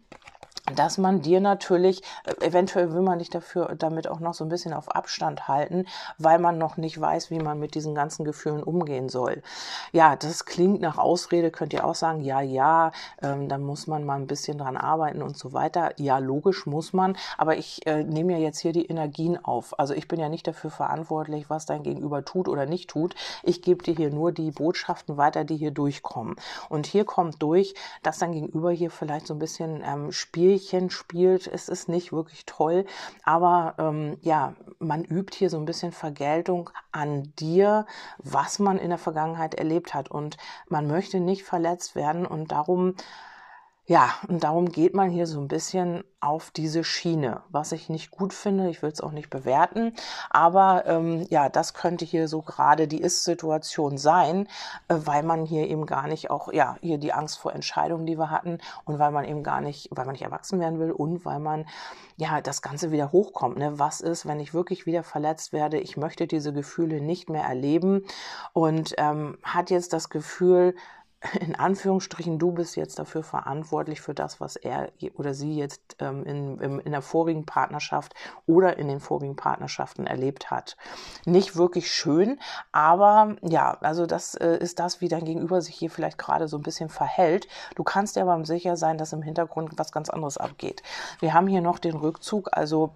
dass 0.75 0.99
man 0.99 1.23
dir 1.23 1.41
natürlich, 1.41 2.03
äh, 2.25 2.47
eventuell 2.47 2.93
will 2.93 3.03
man 3.03 3.19
dich 3.19 3.31
dafür 3.31 3.75
damit 3.77 4.09
auch 4.09 4.21
noch 4.21 4.35
so 4.35 4.45
ein 4.45 4.49
bisschen 4.49 4.73
auf 4.73 4.91
Abstand 4.95 5.49
halten, 5.49 5.87
weil 6.19 6.39
man 6.39 6.59
noch 6.59 6.77
nicht 6.77 7.01
weiß, 7.01 7.31
wie 7.31 7.39
man 7.39 7.59
mit 7.59 7.75
diesen 7.75 7.95
ganzen 7.95 8.25
Gefühlen 8.25 8.63
umgehen 8.63 9.09
soll. 9.09 9.43
Ja, 9.93 10.17
das 10.17 10.45
klingt 10.45 10.81
nach 10.81 10.99
Ausrede, 10.99 11.51
könnt 11.51 11.73
ihr 11.73 11.85
auch 11.85 11.95
sagen, 11.95 12.21
ja, 12.21 12.41
ja, 12.41 12.93
ähm, 13.23 13.49
da 13.49 13.59
muss 13.59 13.87
man 13.87 14.05
mal 14.05 14.17
ein 14.17 14.27
bisschen 14.27 14.59
dran 14.59 14.77
arbeiten 14.77 15.23
und 15.23 15.37
so 15.37 15.53
weiter. 15.53 15.93
Ja, 15.97 16.19
logisch 16.19 16.67
muss 16.67 16.93
man, 16.93 17.17
aber 17.39 17.57
ich 17.57 17.87
äh, 17.87 18.05
nehme 18.05 18.33
ja 18.33 18.39
jetzt 18.39 18.61
hier 18.61 18.73
die 18.73 18.87
Energien 18.87 19.43
auf. 19.45 19.79
Also 19.79 19.95
ich 19.95 20.09
bin 20.09 20.21
ja 20.21 20.29
nicht 20.29 20.47
dafür 20.47 20.71
verantwortlich, 20.71 21.51
was 21.51 21.67
dein 21.67 21.83
Gegenüber 21.83 22.25
tut 22.25 22.49
oder 22.49 22.67
nicht 22.67 22.91
tut. 22.91 23.15
Ich 23.43 23.63
gebe 23.63 23.83
dir 23.83 23.95
hier 23.95 24.11
nur 24.11 24.33
die 24.33 24.51
Botschaften 24.51 25.17
weiter, 25.17 25.45
die 25.45 25.57
hier 25.57 25.71
durchkommen. 25.71 26.37
Und 26.69 26.87
hier 26.87 27.05
kommt 27.05 27.43
durch, 27.43 27.75
dass 28.03 28.19
dein 28.19 28.33
Gegenüber 28.33 28.71
hier 28.71 28.91
vielleicht 28.91 29.27
so 29.27 29.35
ein 29.35 29.39
bisschen 29.39 29.83
ähm, 29.85 30.13
spielt 30.13 30.40
Spielchen 30.41 30.89
spielt. 30.89 31.47
Es 31.47 31.69
ist 31.69 31.91
nicht 31.91 32.13
wirklich 32.13 32.47
toll, 32.47 32.87
aber 33.25 33.75
ähm, 33.79 34.17
ja, 34.23 34.55
man 34.79 35.05
übt 35.05 35.37
hier 35.37 35.51
so 35.51 35.59
ein 35.59 35.67
bisschen 35.67 35.93
Vergeltung 35.93 36.71
an 36.93 37.35
dir, 37.39 37.85
was 38.17 38.59
man 38.59 38.79
in 38.79 38.89
der 38.89 38.99
Vergangenheit 38.99 39.55
erlebt 39.55 39.93
hat. 39.93 40.11
Und 40.11 40.39
man 40.69 40.87
möchte 40.87 41.21
nicht 41.21 41.45
verletzt 41.45 41.95
werden 41.95 42.25
und 42.25 42.53
darum 42.53 42.95
ja, 43.91 44.15
und 44.29 44.45
darum 44.45 44.71
geht 44.71 44.95
man 44.95 45.11
hier 45.11 45.27
so 45.27 45.41
ein 45.41 45.49
bisschen 45.49 46.05
auf 46.21 46.53
diese 46.53 46.85
Schiene, 46.85 47.43
was 47.49 47.73
ich 47.73 47.89
nicht 47.89 48.13
gut 48.13 48.33
finde. 48.33 48.71
Ich 48.71 48.83
will 48.83 48.91
es 48.93 49.01
auch 49.01 49.11
nicht 49.11 49.31
bewerten, 49.31 49.95
aber 50.31 50.85
ähm, 50.87 51.27
ja, 51.29 51.49
das 51.49 51.75
könnte 51.75 52.05
hier 52.05 52.29
so 52.29 52.41
gerade 52.41 52.87
die 52.87 53.01
Ist-Situation 53.01 53.99
sein, 53.99 54.47
äh, 54.87 54.95
weil 54.97 55.25
man 55.25 55.45
hier 55.45 55.67
eben 55.67 55.87
gar 55.87 56.07
nicht 56.07 56.31
auch, 56.31 56.53
ja, 56.53 56.77
hier 56.81 56.99
die 56.99 57.13
Angst 57.13 57.41
vor 57.41 57.53
Entscheidungen, 57.53 58.07
die 58.07 58.17
wir 58.17 58.31
hatten 58.31 58.59
und 58.85 59.01
weil 59.01 59.11
man 59.11 59.25
eben 59.25 59.43
gar 59.43 59.61
nicht, 59.61 59.89
weil 59.91 60.05
man 60.05 60.13
nicht 60.13 60.23
erwachsen 60.23 60.61
werden 60.61 60.79
will 60.79 60.93
und 60.93 61.25
weil 61.25 61.41
man 61.41 61.67
ja 62.17 62.41
das 62.41 62.63
Ganze 62.63 62.93
wieder 62.93 63.11
hochkommt. 63.11 63.59
Ne? 63.59 63.81
Was 63.81 64.01
ist, 64.01 64.25
wenn 64.25 64.39
ich 64.39 64.55
wirklich 64.55 64.87
wieder 64.87 65.03
verletzt 65.03 65.53
werde? 65.53 65.81
Ich 65.81 65.97
möchte 65.97 66.29
diese 66.29 66.53
Gefühle 66.53 67.01
nicht 67.01 67.29
mehr 67.29 67.43
erleben 67.43 68.05
und 68.53 68.95
ähm, 68.99 69.37
hat 69.43 69.69
jetzt 69.71 69.93
das 69.93 70.11
Gefühl, 70.11 70.77
in 71.41 71.55
Anführungsstrichen, 71.55 72.39
du 72.39 72.53
bist 72.53 72.77
jetzt 72.77 72.99
dafür 72.99 73.23
verantwortlich 73.23 74.01
für 74.01 74.15
das, 74.15 74.41
was 74.41 74.57
er 74.57 74.91
oder 75.15 75.35
sie 75.35 75.57
jetzt 75.57 75.97
ähm, 75.99 76.25
in, 76.25 76.59
in, 76.61 76.79
in 76.81 76.93
der 76.93 77.03
vorigen 77.03 77.45
Partnerschaft 77.45 78.15
oder 78.47 78.79
in 78.79 78.89
den 78.89 79.01
vorigen 79.01 79.37
Partnerschaften 79.37 80.07
erlebt 80.07 80.51
hat. 80.51 80.77
Nicht 81.27 81.57
wirklich 81.57 81.91
schön, 81.91 82.41
aber 82.73 83.37
ja, 83.43 83.77
also 83.81 84.07
das 84.07 84.35
äh, 84.35 84.57
ist 84.59 84.79
das, 84.79 85.01
wie 85.01 85.09
dein 85.09 85.25
Gegenüber 85.25 85.61
sich 85.61 85.75
hier 85.75 85.91
vielleicht 85.91 86.19
gerade 86.19 86.49
so 86.49 86.57
ein 86.57 86.63
bisschen 86.63 86.89
verhält. 86.89 87.49
Du 87.75 87.85
kannst 87.85 88.17
dir 88.17 88.23
aber 88.23 88.45
sicher 88.45 88.77
sein, 88.77 88.97
dass 88.97 89.13
im 89.13 89.23
Hintergrund 89.23 89.73
was 89.77 89.93
ganz 89.93 90.09
anderes 90.09 90.39
abgeht. 90.39 90.83
Wir 91.21 91.35
haben 91.35 91.47
hier 91.47 91.61
noch 91.61 91.79
den 91.79 91.97
Rückzug, 91.97 92.49
also 92.53 92.93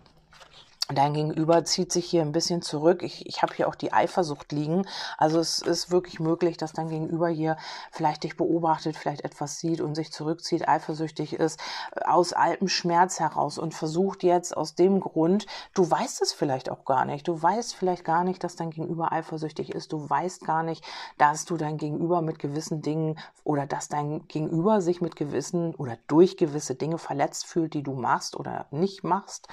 Dein 0.92 1.14
Gegenüber 1.14 1.64
zieht 1.64 1.90
sich 1.92 2.04
hier 2.04 2.20
ein 2.20 2.32
bisschen 2.32 2.60
zurück. 2.60 3.02
Ich, 3.02 3.24
ich 3.26 3.40
habe 3.40 3.54
hier 3.54 3.68
auch 3.68 3.74
die 3.74 3.94
Eifersucht 3.94 4.52
liegen. 4.52 4.86
Also 5.16 5.38
es 5.38 5.60
ist 5.60 5.90
wirklich 5.90 6.20
möglich, 6.20 6.58
dass 6.58 6.74
dein 6.74 6.90
Gegenüber 6.90 7.28
hier 7.28 7.56
vielleicht 7.90 8.22
dich 8.22 8.36
beobachtet, 8.36 8.94
vielleicht 8.94 9.22
etwas 9.22 9.58
sieht 9.58 9.80
und 9.80 9.94
sich 9.94 10.12
zurückzieht, 10.12 10.68
eifersüchtig 10.68 11.32
ist, 11.32 11.58
aus 12.04 12.34
altem 12.34 12.68
Schmerz 12.68 13.18
heraus 13.18 13.56
und 13.56 13.72
versucht 13.72 14.22
jetzt 14.22 14.54
aus 14.54 14.74
dem 14.74 15.00
Grund, 15.00 15.46
du 15.72 15.90
weißt 15.90 16.20
es 16.20 16.34
vielleicht 16.34 16.70
auch 16.70 16.84
gar 16.84 17.06
nicht. 17.06 17.26
Du 17.28 17.40
weißt 17.40 17.74
vielleicht 17.74 18.04
gar 18.04 18.22
nicht, 18.22 18.44
dass 18.44 18.54
dein 18.54 18.68
Gegenüber 18.68 19.10
eifersüchtig 19.10 19.74
ist. 19.74 19.90
Du 19.90 20.10
weißt 20.10 20.44
gar 20.44 20.62
nicht, 20.62 20.84
dass 21.16 21.46
du 21.46 21.56
dein 21.56 21.78
Gegenüber 21.78 22.20
mit 22.20 22.38
gewissen 22.38 22.82
Dingen 22.82 23.18
oder 23.42 23.66
dass 23.66 23.88
dein 23.88 24.28
Gegenüber 24.28 24.82
sich 24.82 25.00
mit 25.00 25.16
gewissen 25.16 25.74
oder 25.76 25.96
durch 26.08 26.36
gewisse 26.36 26.74
Dinge 26.74 26.98
verletzt 26.98 27.46
fühlt, 27.46 27.72
die 27.72 27.82
du 27.82 27.94
machst 27.94 28.36
oder 28.36 28.66
nicht 28.70 29.02
machst. 29.02 29.48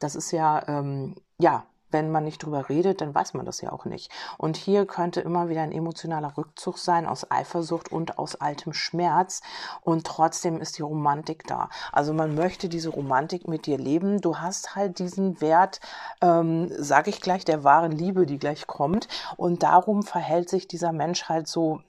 Das 0.00 0.16
ist 0.16 0.32
ja 0.32 0.71
ähm, 0.72 1.14
ja, 1.38 1.64
wenn 1.92 2.10
man 2.10 2.24
nicht 2.24 2.42
drüber 2.42 2.68
redet, 2.68 3.00
dann 3.00 3.14
weiß 3.14 3.34
man 3.34 3.46
das 3.46 3.60
ja 3.60 3.70
auch 3.70 3.84
nicht. 3.84 4.10
Und 4.38 4.56
hier 4.56 4.86
könnte 4.86 5.20
immer 5.20 5.48
wieder 5.48 5.62
ein 5.62 5.72
emotionaler 5.72 6.36
Rückzug 6.36 6.78
sein 6.78 7.06
aus 7.06 7.30
Eifersucht 7.30 7.92
und 7.92 8.18
aus 8.18 8.36
altem 8.36 8.72
Schmerz. 8.72 9.42
Und 9.82 10.06
trotzdem 10.06 10.60
ist 10.60 10.78
die 10.78 10.82
Romantik 10.82 11.46
da. 11.46 11.68
Also 11.92 12.14
man 12.14 12.34
möchte 12.34 12.68
diese 12.68 12.88
Romantik 12.88 13.46
mit 13.46 13.66
dir 13.66 13.78
leben. 13.78 14.20
Du 14.20 14.38
hast 14.38 14.74
halt 14.74 14.98
diesen 14.98 15.40
Wert, 15.40 15.80
ähm, 16.20 16.70
sage 16.78 17.10
ich 17.10 17.20
gleich, 17.20 17.44
der 17.44 17.64
wahren 17.64 17.92
Liebe, 17.92 18.26
die 18.26 18.38
gleich 18.38 18.66
kommt. 18.66 19.08
Und 19.36 19.62
darum 19.62 20.02
verhält 20.02 20.48
sich 20.48 20.66
dieser 20.66 20.92
Mensch 20.92 21.24
halt 21.24 21.46
so, 21.46 21.80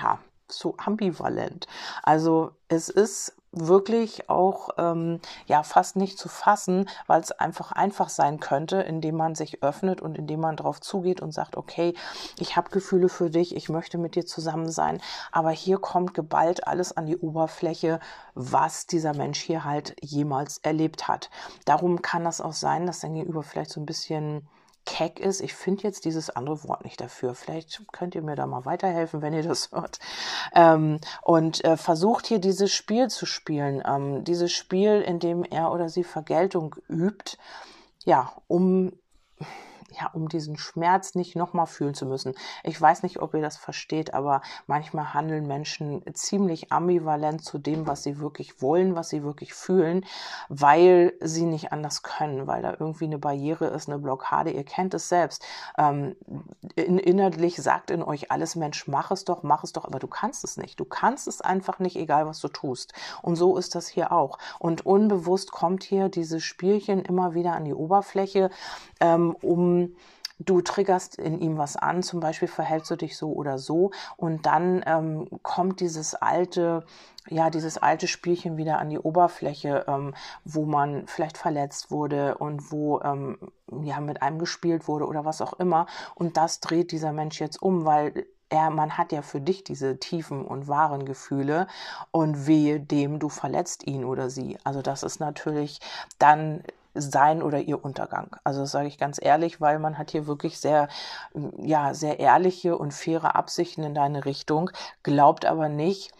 ja, 0.00 0.18
so 0.48 0.74
ambivalent. 0.78 1.66
Also 2.02 2.50
es 2.68 2.88
ist 2.88 3.33
wirklich 3.54 4.28
auch 4.28 4.70
ähm, 4.78 5.20
ja 5.46 5.62
fast 5.62 5.96
nicht 5.96 6.18
zu 6.18 6.28
fassen, 6.28 6.88
weil 7.06 7.20
es 7.20 7.32
einfach 7.32 7.72
einfach 7.72 8.08
sein 8.08 8.40
könnte, 8.40 8.76
indem 8.80 9.16
man 9.16 9.34
sich 9.34 9.62
öffnet 9.62 10.00
und 10.00 10.18
indem 10.18 10.40
man 10.40 10.56
darauf 10.56 10.80
zugeht 10.80 11.20
und 11.20 11.32
sagt, 11.32 11.56
okay, 11.56 11.94
ich 12.38 12.56
habe 12.56 12.70
Gefühle 12.70 13.08
für 13.08 13.30
dich, 13.30 13.54
ich 13.56 13.68
möchte 13.68 13.98
mit 13.98 14.16
dir 14.16 14.26
zusammen 14.26 14.70
sein, 14.70 15.00
aber 15.32 15.50
hier 15.50 15.78
kommt 15.78 16.14
geballt 16.14 16.66
alles 16.66 16.96
an 16.96 17.06
die 17.06 17.16
Oberfläche, 17.16 18.00
was 18.34 18.86
dieser 18.86 19.14
Mensch 19.14 19.40
hier 19.40 19.64
halt 19.64 19.96
jemals 20.00 20.58
erlebt 20.58 21.08
hat. 21.08 21.30
Darum 21.64 22.02
kann 22.02 22.24
das 22.24 22.40
auch 22.40 22.52
sein, 22.52 22.86
dass 22.86 23.00
dein 23.00 23.14
Gegenüber 23.14 23.42
vielleicht 23.42 23.70
so 23.70 23.80
ein 23.80 23.86
bisschen 23.86 24.48
keck 24.84 25.20
ist. 25.20 25.40
Ich 25.40 25.54
finde 25.54 25.82
jetzt 25.82 26.04
dieses 26.04 26.30
andere 26.30 26.66
Wort 26.68 26.84
nicht 26.84 27.00
dafür. 27.00 27.34
Vielleicht 27.34 27.82
könnt 27.92 28.14
ihr 28.14 28.22
mir 28.22 28.36
da 28.36 28.46
mal 28.46 28.64
weiterhelfen, 28.64 29.22
wenn 29.22 29.32
ihr 29.32 29.42
das 29.42 29.70
hört. 29.72 29.98
Ähm, 30.54 31.00
und 31.22 31.64
äh, 31.64 31.76
versucht 31.76 32.26
hier 32.26 32.38
dieses 32.38 32.72
Spiel 32.72 33.08
zu 33.08 33.26
spielen. 33.26 33.82
Ähm, 33.86 34.24
dieses 34.24 34.52
Spiel, 34.52 35.00
in 35.00 35.18
dem 35.18 35.44
er 35.44 35.72
oder 35.72 35.88
sie 35.88 36.04
Vergeltung 36.04 36.76
übt, 36.88 37.36
ja, 38.04 38.32
um 38.46 38.92
ja, 40.00 40.10
um 40.12 40.28
diesen 40.28 40.56
Schmerz 40.56 41.14
nicht 41.14 41.36
nochmal 41.36 41.66
fühlen 41.66 41.94
zu 41.94 42.06
müssen. 42.06 42.34
Ich 42.62 42.80
weiß 42.80 43.02
nicht, 43.02 43.20
ob 43.20 43.34
ihr 43.34 43.42
das 43.42 43.56
versteht, 43.56 44.14
aber 44.14 44.42
manchmal 44.66 45.14
handeln 45.14 45.46
Menschen 45.46 46.02
ziemlich 46.14 46.72
ambivalent 46.72 47.44
zu 47.44 47.58
dem, 47.58 47.86
was 47.86 48.02
sie 48.02 48.18
wirklich 48.18 48.60
wollen, 48.62 48.94
was 48.94 49.08
sie 49.08 49.22
wirklich 49.22 49.54
fühlen, 49.54 50.04
weil 50.48 51.12
sie 51.20 51.46
nicht 51.46 51.72
anders 51.72 52.02
können, 52.02 52.46
weil 52.46 52.62
da 52.62 52.76
irgendwie 52.78 53.04
eine 53.04 53.18
Barriere 53.18 53.66
ist, 53.66 53.88
eine 53.88 53.98
Blockade. 53.98 54.50
Ihr 54.50 54.64
kennt 54.64 54.94
es 54.94 55.08
selbst. 55.08 55.44
Ähm, 55.78 56.16
in, 56.74 56.98
innerlich 56.98 57.56
sagt 57.56 57.90
in 57.90 58.02
euch 58.02 58.30
alles, 58.30 58.56
Mensch, 58.56 58.86
mach 58.88 59.10
es 59.10 59.24
doch, 59.24 59.42
mach 59.42 59.64
es 59.64 59.72
doch, 59.72 59.84
aber 59.84 59.98
du 59.98 60.06
kannst 60.06 60.44
es 60.44 60.56
nicht. 60.56 60.78
Du 60.80 60.84
kannst 60.84 61.28
es 61.28 61.40
einfach 61.40 61.78
nicht, 61.78 61.96
egal 61.96 62.26
was 62.26 62.40
du 62.40 62.48
tust. 62.48 62.92
Und 63.22 63.36
so 63.36 63.56
ist 63.56 63.74
das 63.74 63.88
hier 63.88 64.12
auch. 64.12 64.38
Und 64.58 64.86
unbewusst 64.86 65.52
kommt 65.52 65.84
hier 65.84 66.08
dieses 66.08 66.42
Spielchen 66.42 67.02
immer 67.02 67.34
wieder 67.34 67.52
an 67.52 67.64
die 67.64 67.74
Oberfläche, 67.74 68.50
ähm, 69.00 69.36
um 69.40 69.83
du 70.38 70.60
triggerst 70.60 71.16
in 71.16 71.38
ihm 71.38 71.58
was 71.58 71.76
an, 71.76 72.02
zum 72.02 72.20
Beispiel 72.20 72.48
verhältst 72.48 72.90
du 72.90 72.96
dich 72.96 73.16
so 73.16 73.32
oder 73.32 73.58
so 73.58 73.92
und 74.16 74.46
dann 74.46 74.82
ähm, 74.86 75.28
kommt 75.42 75.80
dieses 75.80 76.14
alte, 76.14 76.84
ja, 77.28 77.50
dieses 77.50 77.78
alte 77.78 78.08
Spielchen 78.08 78.56
wieder 78.56 78.78
an 78.78 78.90
die 78.90 78.98
Oberfläche, 78.98 79.84
ähm, 79.86 80.14
wo 80.44 80.64
man 80.64 81.06
vielleicht 81.06 81.38
verletzt 81.38 81.90
wurde 81.90 82.36
und 82.38 82.72
wo 82.72 83.00
ähm, 83.00 83.38
ja 83.82 84.00
mit 84.00 84.22
einem 84.22 84.38
gespielt 84.38 84.88
wurde 84.88 85.06
oder 85.06 85.24
was 85.24 85.40
auch 85.40 85.54
immer 85.54 85.86
und 86.14 86.36
das 86.36 86.60
dreht 86.60 86.90
dieser 86.90 87.12
Mensch 87.12 87.40
jetzt 87.40 87.62
um, 87.62 87.84
weil 87.84 88.26
er, 88.50 88.70
man 88.70 88.98
hat 88.98 89.12
ja 89.12 89.22
für 89.22 89.40
dich 89.40 89.64
diese 89.64 89.98
tiefen 89.98 90.44
und 90.44 90.68
wahren 90.68 91.06
Gefühle 91.06 91.66
und 92.10 92.46
wehe 92.46 92.78
dem, 92.78 93.18
du 93.18 93.28
verletzt 93.28 93.86
ihn 93.86 94.04
oder 94.04 94.30
sie. 94.30 94.58
Also 94.64 94.82
das 94.82 95.02
ist 95.02 95.18
natürlich 95.18 95.80
dann 96.18 96.62
sein 96.94 97.42
oder 97.42 97.60
ihr 97.60 97.84
Untergang. 97.84 98.36
Also 98.44 98.60
das 98.60 98.70
sage 98.70 98.88
ich 98.88 98.98
ganz 98.98 99.18
ehrlich, 99.20 99.60
weil 99.60 99.78
man 99.78 99.98
hat 99.98 100.10
hier 100.10 100.26
wirklich 100.26 100.58
sehr, 100.58 100.88
ja, 101.58 101.94
sehr 101.94 102.20
ehrliche 102.20 102.78
und 102.78 102.94
faire 102.94 103.34
Absichten 103.34 103.82
in 103.82 103.94
deine 103.94 104.24
Richtung, 104.24 104.70
glaubt 105.02 105.44
aber 105.44 105.68
nicht, 105.68 106.12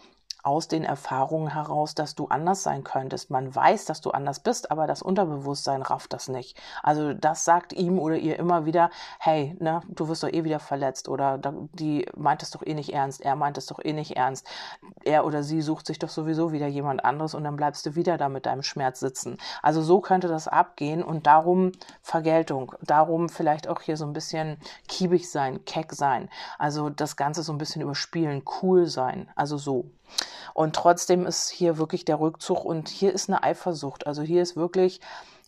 aus 0.45 0.67
den 0.67 0.83
Erfahrungen 0.83 1.51
heraus, 1.51 1.95
dass 1.95 2.13
du 2.13 2.27
anders 2.27 2.61
sein 2.61 2.83
könntest. 2.83 3.31
Man 3.31 3.53
weiß, 3.53 3.85
dass 3.85 4.01
du 4.01 4.11
anders 4.11 4.39
bist, 4.39 4.69
aber 4.69 4.85
das 4.85 5.01
Unterbewusstsein 5.01 5.81
rafft 5.81 6.13
das 6.13 6.27
nicht. 6.27 6.55
Also 6.83 7.13
das 7.13 7.45
sagt 7.45 7.73
ihm 7.73 7.97
oder 7.97 8.15
ihr 8.15 8.37
immer 8.37 8.65
wieder, 8.65 8.91
hey, 9.19 9.55
ne, 9.59 9.81
du 9.87 10.07
wirst 10.07 10.21
doch 10.21 10.31
eh 10.31 10.43
wieder 10.43 10.59
verletzt 10.59 11.09
oder 11.09 11.39
die 11.73 12.05
meint 12.15 12.43
es 12.43 12.51
doch 12.51 12.61
eh 12.65 12.75
nicht 12.75 12.93
ernst, 12.93 13.21
er 13.21 13.35
meint 13.35 13.57
es 13.57 13.65
doch 13.65 13.79
eh 13.83 13.93
nicht 13.93 14.17
ernst. 14.17 14.47
Er 15.03 15.25
oder 15.25 15.41
sie 15.41 15.61
sucht 15.61 15.87
sich 15.87 15.97
doch 15.97 16.09
sowieso 16.09 16.51
wieder 16.51 16.67
jemand 16.67 17.03
anderes 17.03 17.33
und 17.33 17.43
dann 17.43 17.55
bleibst 17.55 17.85
du 17.87 17.95
wieder 17.95 18.17
da 18.17 18.29
mit 18.29 18.45
deinem 18.45 18.61
Schmerz 18.63 18.99
sitzen. 18.99 19.37
Also 19.63 19.81
so 19.81 19.99
könnte 19.99 20.27
das 20.27 20.47
abgehen 20.47 21.03
und 21.03 21.25
darum 21.25 21.71
Vergeltung, 22.03 22.75
darum 22.83 23.29
vielleicht 23.29 23.67
auch 23.67 23.81
hier 23.81 23.97
so 23.97 24.05
ein 24.05 24.13
bisschen 24.13 24.57
kiebig 24.87 25.29
sein, 25.31 25.65
keck 25.65 25.93
sein. 25.93 26.29
Also 26.59 26.91
das 26.91 27.15
Ganze 27.15 27.41
so 27.41 27.51
ein 27.51 27.57
bisschen 27.57 27.81
überspielen, 27.81 28.43
cool 28.61 28.85
sein. 28.85 29.27
Also 29.35 29.57
so. 29.57 29.85
Und 30.53 30.75
trotzdem 30.75 31.25
ist 31.25 31.49
hier 31.49 31.77
wirklich 31.77 32.05
der 32.05 32.19
Rückzug 32.19 32.65
und 32.65 32.89
hier 32.89 33.13
ist 33.13 33.29
eine 33.29 33.43
Eifersucht. 33.43 34.07
Also 34.07 34.21
hier 34.21 34.41
ist 34.41 34.55
wirklich 34.55 35.01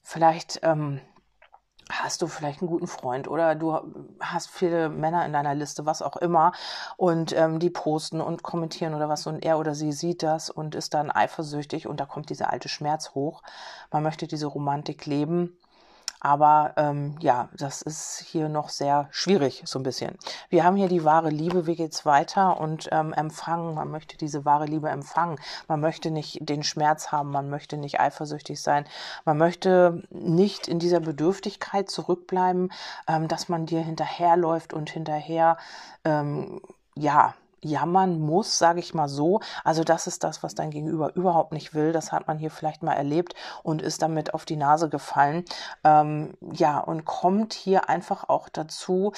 vielleicht 0.03 0.59
ähm, 0.63 1.01
hast 1.89 2.21
du 2.21 2.27
vielleicht 2.27 2.61
einen 2.61 2.69
guten 2.69 2.87
Freund 2.87 3.27
oder 3.27 3.55
du 3.55 3.79
hast 4.19 4.49
viele 4.49 4.89
Männer 4.89 5.25
in 5.25 5.33
deiner 5.33 5.55
Liste, 5.55 5.85
was 5.85 6.01
auch 6.01 6.17
immer, 6.17 6.51
und 6.97 7.33
ähm, 7.33 7.59
die 7.59 7.69
posten 7.69 8.21
und 8.21 8.43
kommentieren 8.43 8.93
oder 8.93 9.09
was 9.09 9.27
und 9.27 9.43
er 9.43 9.57
oder 9.59 9.75
sie 9.75 9.91
sieht 9.91 10.23
das 10.23 10.49
und 10.49 10.75
ist 10.75 10.93
dann 10.93 11.11
eifersüchtig 11.11 11.87
und 11.87 11.99
da 11.99 12.05
kommt 12.05 12.29
dieser 12.29 12.51
alte 12.51 12.69
Schmerz 12.69 13.11
hoch. 13.15 13.41
Man 13.91 14.03
möchte 14.03 14.27
diese 14.27 14.47
Romantik 14.47 15.05
leben 15.05 15.57
aber 16.19 16.73
ähm, 16.77 17.15
ja, 17.19 17.49
das 17.55 17.81
ist 17.81 18.23
hier 18.25 18.49
noch 18.49 18.69
sehr 18.69 19.07
schwierig, 19.11 19.63
so 19.65 19.79
ein 19.79 19.83
bisschen. 19.83 20.17
Wir 20.49 20.63
haben 20.63 20.75
hier 20.75 20.87
die 20.87 21.03
wahre 21.03 21.29
Liebe, 21.29 21.67
wie 21.67 21.75
geht's 21.75 22.05
weiter 22.05 22.59
und 22.59 22.89
ähm, 22.91 23.13
empfangen. 23.13 23.75
Man 23.75 23.91
möchte 23.91 24.17
diese 24.17 24.45
wahre 24.45 24.65
Liebe 24.65 24.89
empfangen. 24.89 25.39
Man 25.67 25.79
möchte 25.79 26.11
nicht 26.11 26.37
den 26.41 26.63
Schmerz 26.63 27.11
haben, 27.11 27.31
man 27.31 27.49
möchte 27.49 27.77
nicht 27.77 27.99
eifersüchtig 27.99 28.61
sein. 28.61 28.85
Man 29.25 29.37
möchte 29.37 30.03
nicht 30.09 30.67
in 30.67 30.79
dieser 30.79 30.99
Bedürftigkeit 30.99 31.89
zurückbleiben, 31.89 32.71
ähm, 33.07 33.27
dass 33.27 33.49
man 33.49 33.65
dir 33.65 33.81
hinterherläuft 33.81 34.73
und 34.73 34.89
hinterher, 34.89 35.57
ähm, 36.03 36.61
ja, 36.95 37.35
jammern 37.61 38.19
muss, 38.19 38.57
sage 38.57 38.79
ich 38.79 38.93
mal 38.93 39.07
so. 39.07 39.41
Also 39.63 39.83
das 39.83 40.07
ist 40.07 40.23
das, 40.23 40.43
was 40.43 40.55
dein 40.55 40.71
Gegenüber 40.71 41.15
überhaupt 41.15 41.51
nicht 41.51 41.73
will. 41.73 41.91
Das 41.91 42.11
hat 42.11 42.27
man 42.27 42.37
hier 42.37 42.51
vielleicht 42.51 42.83
mal 42.83 42.93
erlebt 42.93 43.33
und 43.63 43.81
ist 43.81 44.01
damit 44.01 44.33
auf 44.33 44.45
die 44.45 44.55
Nase 44.55 44.89
gefallen. 44.89 45.45
Ähm, 45.83 46.33
ja, 46.53 46.79
und 46.79 47.05
kommt 47.05 47.53
hier 47.53 47.89
einfach 47.89 48.29
auch 48.29 48.49
dazu, 48.49 49.13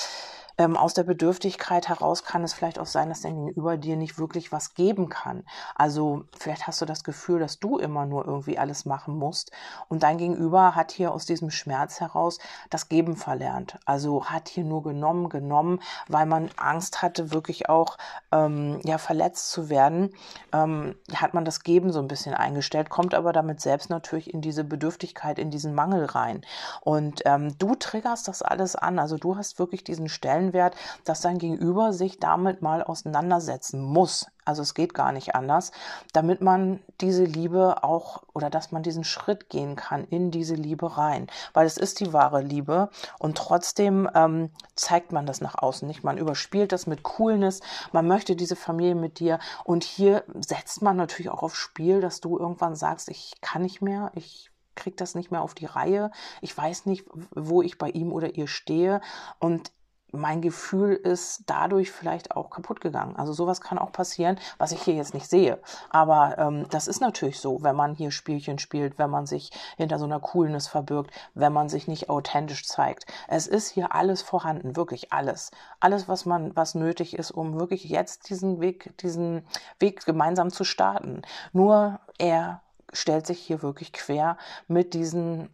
ähm, 0.60 0.75
aus 0.78 0.94
der 0.94 1.04
Bedürftigkeit 1.04 1.88
heraus 1.88 2.24
kann 2.24 2.44
es 2.44 2.54
vielleicht 2.54 2.78
auch 2.78 2.86
sein, 2.86 3.10
dass 3.10 3.22
dein 3.22 3.46
Gegenüber 3.46 3.78
dir 3.78 3.96
nicht 3.96 4.20
wirklich 4.20 4.51
was 4.51 4.74
geben 4.75 5.10
kann. 5.10 5.44
Also 5.74 6.25
vielleicht 6.38 6.68
hast 6.68 6.82
du 6.82 6.86
das 6.86 7.04
Gefühl, 7.04 7.39
dass 7.39 7.60
du 7.60 7.78
immer 7.78 8.06
nur 8.06 8.25
irgendwie 8.25 8.60
alles 8.60 8.86
machen 8.86 9.18
musst 9.18 9.51
und 9.88 10.04
dein 10.04 10.18
Gegenüber 10.18 10.75
hat 10.75 10.92
hier 10.92 11.13
aus 11.13 11.25
diesem 11.25 11.50
Schmerz 11.50 12.01
heraus 12.01 12.39
das 12.70 12.89
Geben 12.89 13.16
verlernt. 13.16 13.80
Also 13.86 14.25
hat 14.25 14.50
hier 14.50 14.66
nur 14.66 14.84
genommen, 14.84 15.30
genommen, 15.30 15.80
weil 16.10 16.25
man 16.25 16.50
Angst 16.58 17.01
hatte, 17.01 17.32
wirklich 17.32 17.70
auch 17.70 17.98
ähm, 18.34 18.82
ja 18.84 18.98
verletzt 18.98 19.51
zu 19.51 19.70
werden, 19.70 20.13
ähm, 20.51 20.96
hat 21.16 21.34
man 21.34 21.46
das 21.46 21.63
Geben 21.63 21.94
so 21.94 22.00
ein 22.00 22.10
bisschen 22.10 22.34
eingestellt, 22.34 22.89
kommt 22.89 23.13
aber 23.13 23.32
damit 23.32 23.62
selbst 23.62 23.89
natürlich 23.89 24.34
in 24.34 24.42
diese 24.42 24.66
Bedürftigkeit, 24.66 25.39
in 25.39 25.51
diesen 25.51 25.74
Mangel 25.74 26.04
rein. 26.04 26.42
Und 26.82 27.22
ähm, 27.25 27.58
du 27.58 27.75
triggerst 27.75 28.28
das 28.28 28.42
alles 28.42 28.75
an. 28.75 29.00
Also 29.00 29.18
du 29.18 29.38
hast 29.38 29.58
wirklich 29.58 29.86
diesen 29.86 30.10
Stellen 30.10 30.49
Stellenwert, 30.50 30.75
dass 31.06 31.22
dein 31.22 31.38
Gegenüber 31.38 31.94
sich 31.94 32.20
damit 32.20 32.62
mal 32.62 32.84
auseinandersetzen 32.84 33.82
muss. 33.82 34.27
Also 34.46 34.63
es 34.63 34.74
geht 34.74 34.96
gar 34.96 35.12
nicht 35.12 35.36
anders, 35.36 35.72
damit 36.12 36.41
man 36.41 36.79
diese 37.01 37.24
Liebe 37.24 37.84
auch 37.84 38.24
oder 38.34 38.50
dass 38.50 38.72
man 38.72 38.82
diesen 38.82 39.03
Schritt 39.03 39.50
gehen 39.50 39.75
kann 39.75 40.06
in 40.06 40.32
diese 40.32 40.56
Liebe 40.56 40.98
rein, 40.98 41.27
weil 41.53 41.68
es 41.68 41.77
ist 41.77 42.00
die 42.00 42.13
wahre 42.13 42.41
Liebe 42.41 42.89
und 43.20 43.38
trotzdem 43.38 44.10
ähm, 44.15 44.50
zeigt 44.75 45.12
man 45.12 45.27
das 45.27 45.39
nach 45.41 45.56
außen 45.56 45.88
nicht. 45.88 46.03
Man 46.03 46.18
überspielt 46.18 46.72
das 46.72 46.88
mit 46.88 47.03
Coolness, 47.03 47.60
man 47.91 48.08
möchte 48.08 48.36
diese 48.36 48.56
Familie 48.56 48.96
mit 48.96 49.20
dir. 49.20 49.38
Und 49.63 49.84
hier 49.84 50.24
setzt 50.39 50.82
man 50.82 50.98
natürlich 50.98 51.29
auch 51.29 51.44
auf 51.44 51.56
Spiel, 51.56 52.01
dass 52.01 52.20
du 52.20 52.39
irgendwann 52.39 52.75
sagst, 52.75 53.10
ich 53.10 53.36
kann 53.41 53.62
nicht 53.62 53.82
mehr, 53.84 54.12
ich 54.15 54.50
kriege 54.79 54.96
das 54.96 55.13
nicht 55.13 55.29
mehr 55.29 55.41
auf 55.41 55.53
die 55.53 55.65
Reihe, 55.65 56.10
ich 56.41 56.58
weiß 56.58 56.86
nicht, 56.88 57.06
wo 57.36 57.62
ich 57.62 57.77
bei 57.77 57.89
ihm 57.89 58.12
oder 58.12 58.36
ihr 58.36 58.48
stehe. 58.48 59.01
Und 59.38 59.72
mein 60.12 60.42
Gefühl 60.42 60.94
ist 60.94 61.44
dadurch 61.46 61.92
vielleicht 61.92 62.36
auch 62.36 62.50
kaputt 62.50 62.82
gegangen. 62.82 63.16
Also 63.16 63.34
sowas 63.34 63.62
kann 63.62 63.78
auch 63.78 63.92
passieren, 63.92 64.39
was 64.58 64.72
ich 64.72 64.82
hier 64.82 64.96
jetzt 64.96 65.13
nicht 65.13 65.30
sehe. 65.30 65.60
Aber 65.89 66.38
ähm, 66.38 66.68
das 66.70 66.88
ist 66.88 67.01
natürlich 67.01 67.39
so, 67.39 67.62
wenn 67.63 67.75
man 67.75 67.96
hier 67.96 68.12
Spielchen 68.12 68.60
spielt, 68.60 68.98
wenn 68.98 69.10
man 69.10 69.25
sich 69.25 69.51
hinter 69.78 70.00
so 70.00 70.06
einer 70.06 70.20
Coolness 70.20 70.68
verbirgt, 70.68 71.12
wenn 71.34 71.54
man 71.54 71.70
sich 71.70 71.88
nicht 71.88 72.10
authentisch 72.10 72.68
zeigt. 72.68 73.06
Es 73.28 73.48
ist 73.48 73.70
hier 73.70 73.94
alles 73.94 74.22
vorhanden, 74.22 74.75
wirklich 74.75 75.13
alles. 75.13 75.51
Alles, 75.80 76.08
was 76.08 76.25
man, 76.25 76.56
was 76.56 76.75
nötig 76.75 77.18
ist, 77.18 77.32
um 77.32 77.60
wirklich 77.60 77.86
jetzt 77.86 78.30
diesen 78.30 78.60
Weg, 78.60 78.98
diesen 79.00 79.46
Weg 79.80 80.06
gemeinsam 80.06 80.50
zu 80.50 80.63
starten. 80.63 81.22
Nur 81.54 82.00
er 82.18 82.62
stellt 82.94 83.28
sich 83.28 83.39
hier 83.39 83.62
wirklich 83.62 83.94
quer 83.94 84.38
mit 84.68 84.94
diesen 84.94 85.50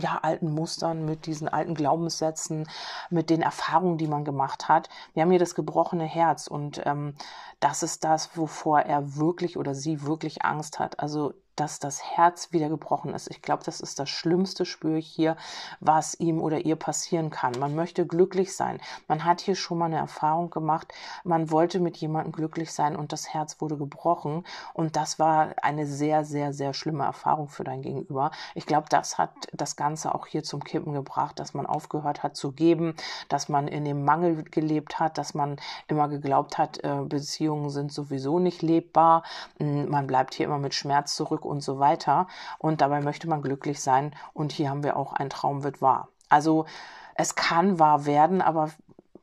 ja, 0.00 0.18
alten 0.22 0.52
Mustern, 0.52 1.04
mit 1.04 1.26
diesen 1.26 1.48
alten 1.48 1.74
Glaubenssätzen, 1.74 2.68
mit 3.10 3.30
den 3.30 3.42
Erfahrungen, 3.42 3.98
die 3.98 4.08
man 4.08 4.24
gemacht 4.24 4.68
hat. 4.68 4.88
Wir 5.14 5.22
haben 5.22 5.30
hier 5.30 5.38
das 5.38 5.54
gebrochene 5.54 6.04
Herz 6.04 6.46
und 6.46 6.82
ähm, 6.84 7.14
das 7.60 7.82
ist 7.82 8.04
das, 8.04 8.36
wovor 8.36 8.80
er 8.80 9.16
wirklich 9.16 9.56
oder 9.56 9.74
sie 9.74 10.02
wirklich 10.02 10.44
Angst 10.44 10.78
hat. 10.78 10.98
Also 11.00 11.34
dass 11.56 11.78
das 11.78 12.02
Herz 12.02 12.52
wieder 12.52 12.68
gebrochen 12.68 13.14
ist. 13.14 13.30
Ich 13.30 13.42
glaube, 13.42 13.62
das 13.64 13.80
ist 13.80 13.98
das 13.98 14.08
schlimmste 14.08 14.64
Spür 14.64 14.98
hier, 14.98 15.36
was 15.80 16.18
ihm 16.18 16.40
oder 16.40 16.64
ihr 16.64 16.76
passieren 16.76 17.30
kann. 17.30 17.52
Man 17.58 17.74
möchte 17.74 18.06
glücklich 18.06 18.54
sein. 18.56 18.80
Man 19.08 19.24
hat 19.24 19.40
hier 19.40 19.54
schon 19.54 19.78
mal 19.78 19.86
eine 19.86 19.98
Erfahrung 19.98 20.50
gemacht. 20.50 20.92
Man 21.24 21.50
wollte 21.50 21.80
mit 21.80 21.96
jemandem 21.98 22.32
glücklich 22.32 22.72
sein 22.72 22.96
und 22.96 23.12
das 23.12 23.32
Herz 23.34 23.60
wurde 23.60 23.76
gebrochen. 23.76 24.44
Und 24.74 24.96
das 24.96 25.18
war 25.18 25.54
eine 25.62 25.86
sehr, 25.86 26.24
sehr, 26.24 26.52
sehr 26.52 26.72
schlimme 26.72 27.04
Erfahrung 27.04 27.48
für 27.48 27.64
dein 27.64 27.82
Gegenüber. 27.82 28.30
Ich 28.54 28.66
glaube, 28.66 28.86
das 28.88 29.18
hat 29.18 29.30
das 29.52 29.76
Ganze 29.76 30.14
auch 30.14 30.26
hier 30.26 30.42
zum 30.42 30.64
Kippen 30.64 30.92
gebracht, 30.92 31.38
dass 31.38 31.54
man 31.54 31.66
aufgehört 31.66 32.22
hat 32.22 32.36
zu 32.36 32.52
geben, 32.52 32.94
dass 33.28 33.48
man 33.48 33.68
in 33.68 33.84
dem 33.84 34.04
Mangel 34.04 34.44
gelebt 34.44 34.98
hat, 34.98 35.18
dass 35.18 35.34
man 35.34 35.56
immer 35.88 36.08
geglaubt 36.08 36.58
hat, 36.58 36.82
äh, 36.84 37.02
Beziehungen 37.04 37.70
sind 37.70 37.92
sowieso 37.92 38.38
nicht 38.38 38.62
lebbar. 38.62 39.22
Man 39.58 40.06
bleibt 40.06 40.34
hier 40.34 40.46
immer 40.46 40.58
mit 40.58 40.74
Schmerz 40.74 41.14
zurück 41.16 41.39
und 41.44 41.62
so 41.62 41.78
weiter. 41.78 42.26
Und 42.58 42.80
dabei 42.80 43.00
möchte 43.00 43.28
man 43.28 43.42
glücklich 43.42 43.80
sein. 43.80 44.14
Und 44.32 44.52
hier 44.52 44.70
haben 44.70 44.82
wir 44.82 44.96
auch 44.96 45.12
ein 45.12 45.30
Traum 45.30 45.62
wird 45.62 45.82
wahr. 45.82 46.08
Also 46.28 46.66
es 47.14 47.34
kann 47.34 47.78
wahr 47.78 48.06
werden, 48.06 48.40
aber 48.40 48.70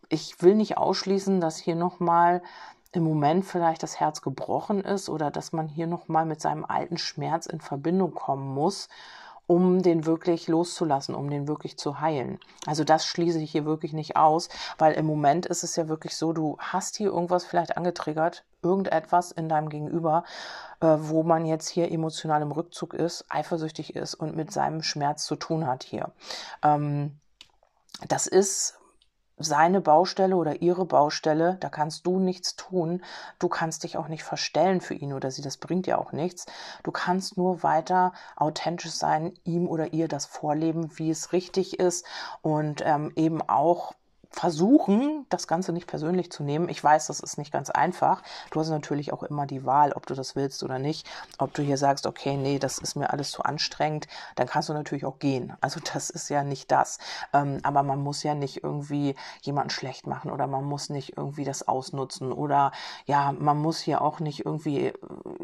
ich 0.09 0.41
will 0.41 0.55
nicht 0.55 0.77
ausschließen, 0.77 1.41
dass 1.41 1.57
hier 1.57 1.75
nochmal 1.75 2.41
im 2.91 3.03
Moment 3.03 3.45
vielleicht 3.45 3.83
das 3.83 3.99
Herz 3.99 4.21
gebrochen 4.21 4.81
ist 4.81 5.09
oder 5.09 5.29
dass 5.31 5.51
man 5.51 5.67
hier 5.67 5.87
nochmal 5.87 6.25
mit 6.25 6.41
seinem 6.41 6.65
alten 6.65 6.97
Schmerz 6.97 7.45
in 7.45 7.61
Verbindung 7.61 8.13
kommen 8.13 8.53
muss 8.53 8.89
um 9.47 9.81
den 9.81 10.05
wirklich 10.05 10.47
loszulassen, 10.47 11.15
um 11.15 11.29
den 11.29 11.47
wirklich 11.47 11.77
zu 11.77 12.01
heilen. 12.01 12.39
Also 12.65 12.83
das 12.83 13.05
schließe 13.05 13.39
ich 13.39 13.51
hier 13.51 13.65
wirklich 13.65 13.93
nicht 13.93 14.17
aus, 14.17 14.49
weil 14.77 14.93
im 14.93 15.05
Moment 15.05 15.45
ist 15.45 15.63
es 15.63 15.75
ja 15.77 15.87
wirklich 15.87 16.15
so, 16.17 16.33
du 16.33 16.57
hast 16.59 16.97
hier 16.97 17.07
irgendwas 17.07 17.45
vielleicht 17.45 17.77
angetriggert, 17.77 18.43
irgendetwas 18.61 19.31
in 19.31 19.47
deinem 19.47 19.69
Gegenüber, 19.69 20.25
äh, 20.81 20.97
wo 20.99 21.23
man 21.23 21.45
jetzt 21.45 21.69
hier 21.69 21.91
emotional 21.91 22.41
im 22.41 22.51
Rückzug 22.51 22.93
ist, 22.93 23.25
eifersüchtig 23.29 23.95
ist 23.95 24.15
und 24.15 24.35
mit 24.35 24.51
seinem 24.51 24.83
Schmerz 24.83 25.25
zu 25.25 25.37
tun 25.37 25.65
hat 25.65 25.83
hier. 25.83 26.11
Ähm, 26.61 27.17
das 28.09 28.27
ist 28.27 28.77
seine 29.37 29.81
Baustelle 29.81 30.35
oder 30.35 30.61
ihre 30.61 30.85
Baustelle, 30.85 31.57
da 31.59 31.69
kannst 31.69 32.05
du 32.05 32.19
nichts 32.19 32.55
tun. 32.55 33.03
Du 33.39 33.47
kannst 33.47 33.83
dich 33.83 33.97
auch 33.97 34.07
nicht 34.07 34.23
verstellen 34.23 34.81
für 34.81 34.95
ihn 34.95 35.13
oder 35.13 35.31
sie, 35.31 35.41
das 35.41 35.57
bringt 35.57 35.85
dir 35.85 35.99
auch 35.99 36.11
nichts. 36.11 36.45
Du 36.83 36.91
kannst 36.91 37.37
nur 37.37 37.63
weiter 37.63 38.13
authentisch 38.35 38.91
sein, 38.91 39.33
ihm 39.43 39.67
oder 39.67 39.93
ihr 39.93 40.07
das 40.07 40.25
vorleben, 40.25 40.97
wie 40.97 41.11
es 41.11 41.33
richtig 41.33 41.79
ist 41.79 42.05
und 42.41 42.81
ähm, 42.85 43.11
eben 43.15 43.41
auch 43.41 43.93
versuchen, 44.37 45.25
das 45.29 45.47
Ganze 45.47 45.73
nicht 45.73 45.87
persönlich 45.87 46.31
zu 46.31 46.43
nehmen. 46.43 46.69
Ich 46.69 46.83
weiß, 46.83 47.07
das 47.07 47.21
ist 47.21 47.39
nicht 47.39 47.51
ganz 47.51 47.71
einfach. 47.71 48.21
Du 48.51 48.59
hast 48.59 48.69
natürlich 48.69 49.11
auch 49.11 49.23
immer 49.23 49.47
die 49.47 49.65
Wahl, 49.65 49.93
ob 49.93 50.05
du 50.05 50.13
das 50.13 50.35
willst 50.35 50.61
oder 50.61 50.77
nicht. 50.77 51.09
Ob 51.39 51.55
du 51.55 51.63
hier 51.63 51.77
sagst, 51.77 52.05
okay, 52.05 52.37
nee, 52.37 52.59
das 52.59 52.77
ist 52.77 52.93
mir 52.93 53.09
alles 53.09 53.31
zu 53.31 53.41
anstrengend, 53.41 54.07
dann 54.35 54.45
kannst 54.45 54.69
du 54.69 54.73
natürlich 54.73 55.05
auch 55.05 55.17
gehen. 55.17 55.53
Also 55.59 55.79
das 55.91 56.11
ist 56.11 56.29
ja 56.29 56.43
nicht 56.43 56.71
das. 56.71 56.99
Ähm, 57.33 57.61
aber 57.63 57.81
man 57.81 57.99
muss 57.99 58.21
ja 58.21 58.35
nicht 58.35 58.63
irgendwie 58.63 59.15
jemanden 59.41 59.71
schlecht 59.71 60.05
machen 60.05 60.29
oder 60.29 60.45
man 60.45 60.65
muss 60.65 60.91
nicht 60.91 61.17
irgendwie 61.17 61.43
das 61.43 61.67
ausnutzen 61.67 62.31
oder 62.31 62.71
ja, 63.07 63.31
man 63.31 63.57
muss 63.57 63.79
hier 63.79 64.03
auch 64.03 64.19
nicht 64.19 64.45
irgendwie 64.45 64.93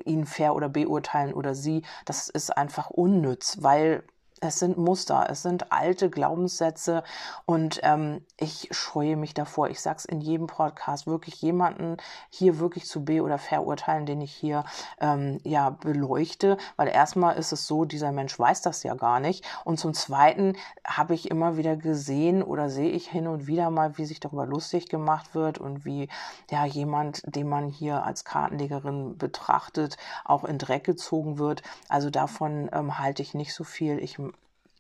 ihn 0.06 0.28
fair 0.28 0.54
oder 0.54 0.70
beurteilen 0.70 1.34
oder 1.34 1.56
sie. 1.56 1.82
Das 2.06 2.30
ist 2.30 2.56
einfach 2.56 2.92
unnütz, 2.92 3.58
weil 3.62 4.04
es 4.44 4.60
sind 4.60 4.78
Muster, 4.78 5.28
es 5.30 5.42
sind 5.42 5.72
alte 5.72 6.10
Glaubenssätze 6.10 7.04
und 7.46 7.80
ähm, 7.84 8.26
ich 8.38 8.68
scheue 8.72 9.16
mich 9.16 9.34
davor. 9.34 9.70
Ich 9.70 9.80
sage 9.80 9.98
es 9.98 10.06
in 10.06 10.22
jedem 10.22 10.48
Podcast, 10.48 11.08
wirklich 11.08 11.42
jemanden 11.42 11.98
hier 12.30 12.60
wirklich 12.60 12.86
zu 12.86 13.06
be- 13.06 13.24
oder 13.24 13.38
verurteilen, 13.38 14.06
den 14.06 14.22
ich 14.22 14.34
hier 14.34 14.66
ähm, 15.00 15.40
ja 15.44 15.70
beleuchte, 15.70 16.58
weil 16.76 16.90
erstmal 16.90 17.38
ist 17.38 17.54
es 17.54 17.68
so, 17.68 17.86
dieser 17.86 18.12
Mensch 18.12 18.38
weiß 18.38 18.62
das 18.62 18.84
ja 18.84 18.96
gar 18.96 19.20
nicht 19.20 19.46
und 19.64 19.80
zum 19.80 19.94
Zweiten 19.94 20.56
habe 20.86 21.14
ich 21.14 21.32
immer 21.32 21.58
wieder 21.58 21.76
gesehen 21.76 22.44
oder 22.44 22.70
sehe 22.70 22.92
ich 22.92 23.10
hin 23.10 23.28
und 23.28 23.48
wieder 23.48 23.70
mal, 23.70 23.98
wie 23.98 24.06
sich 24.06 24.20
darüber 24.20 24.46
lustig 24.46 24.90
gemacht 24.90 25.36
wird 25.36 25.58
und 25.58 25.86
wie 25.86 26.10
ja 26.52 26.66
jemand, 26.66 27.22
den 27.26 27.48
man 27.48 27.70
hier 27.70 28.04
als 28.04 28.26
Kartenlegerin 28.26 29.18
betrachtet, 29.18 29.98
auch 30.26 30.44
in 30.44 30.58
Dreck 30.58 30.84
gezogen 30.84 31.38
wird. 31.38 31.64
Also 31.88 32.10
davon 32.10 32.70
ähm, 32.74 33.00
halte 33.00 33.22
ich 33.22 33.34
nicht 33.34 33.54
so 33.54 33.64
viel. 33.64 34.00
Ich 34.00 34.18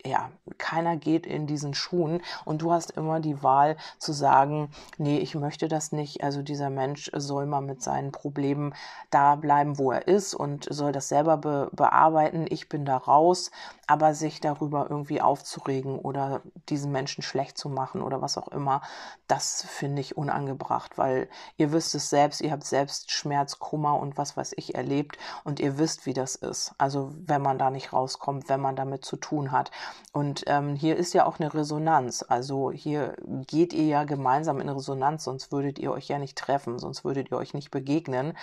ja, 0.05 0.31
keiner 0.57 0.97
geht 0.97 1.25
in 1.25 1.47
diesen 1.47 1.73
Schuhen 1.73 2.21
und 2.43 2.61
du 2.61 2.71
hast 2.71 2.91
immer 2.91 3.21
die 3.21 3.41
Wahl 3.41 3.77
zu 3.99 4.11
sagen, 4.11 4.69
nee, 4.97 5.19
ich 5.19 5.35
möchte 5.35 5.67
das 5.67 5.91
nicht. 5.93 6.23
Also 6.23 6.41
dieser 6.41 6.69
Mensch 6.69 7.09
soll 7.15 7.45
mal 7.45 7.61
mit 7.61 7.81
seinen 7.81 8.11
Problemen 8.11 8.73
da 9.11 9.35
bleiben, 9.35 9.77
wo 9.77 9.91
er 9.91 10.07
ist 10.07 10.33
und 10.33 10.67
soll 10.69 10.91
das 10.91 11.07
selber 11.07 11.37
be 11.37 11.69
bearbeiten. 11.71 12.45
Ich 12.49 12.67
bin 12.67 12.83
da 12.85 12.97
raus, 12.97 13.51
aber 13.87 14.13
sich 14.13 14.41
darüber 14.41 14.87
irgendwie 14.89 15.21
aufzuregen 15.21 15.99
oder 15.99 16.41
diesen 16.69 16.91
Menschen 16.91 17.21
schlecht 17.21 17.57
zu 17.57 17.69
machen 17.69 18.01
oder 18.01 18.21
was 18.21 18.37
auch 18.37 18.49
immer, 18.49 18.81
das 19.27 19.63
finde 19.63 20.01
ich 20.01 20.17
unangebracht, 20.17 20.97
weil 20.97 21.29
ihr 21.57 21.71
wisst 21.71 21.95
es 21.95 22.09
selbst, 22.09 22.41
ihr 22.41 22.51
habt 22.51 22.65
selbst 22.65 23.11
Schmerz, 23.11 23.59
Kummer 23.59 23.99
und 23.99 24.17
was 24.17 24.35
weiß 24.35 24.53
ich 24.57 24.75
erlebt 24.75 25.17
und 25.43 25.59
ihr 25.59 25.77
wisst, 25.77 26.05
wie 26.05 26.13
das 26.13 26.35
ist. 26.35 26.73
Also 26.77 27.11
wenn 27.25 27.41
man 27.41 27.57
da 27.57 27.69
nicht 27.69 27.93
rauskommt, 27.93 28.49
wenn 28.49 28.61
man 28.61 28.75
damit 28.75 29.05
zu 29.05 29.15
tun 29.15 29.51
hat. 29.51 29.71
Und 30.11 30.43
ähm, 30.47 30.75
hier 30.75 30.95
ist 30.95 31.13
ja 31.13 31.25
auch 31.25 31.39
eine 31.39 31.53
Resonanz. 31.53 32.23
Also 32.27 32.71
hier 32.71 33.15
geht 33.47 33.73
ihr 33.73 33.85
ja 33.85 34.03
gemeinsam 34.03 34.59
in 34.59 34.69
Resonanz, 34.69 35.23
sonst 35.23 35.51
würdet 35.51 35.79
ihr 35.79 35.91
euch 35.91 36.07
ja 36.07 36.19
nicht 36.19 36.37
treffen, 36.37 36.79
sonst 36.79 37.03
würdet 37.03 37.31
ihr 37.31 37.37
euch 37.37 37.53
nicht 37.53 37.71
begegnen. 37.71 38.37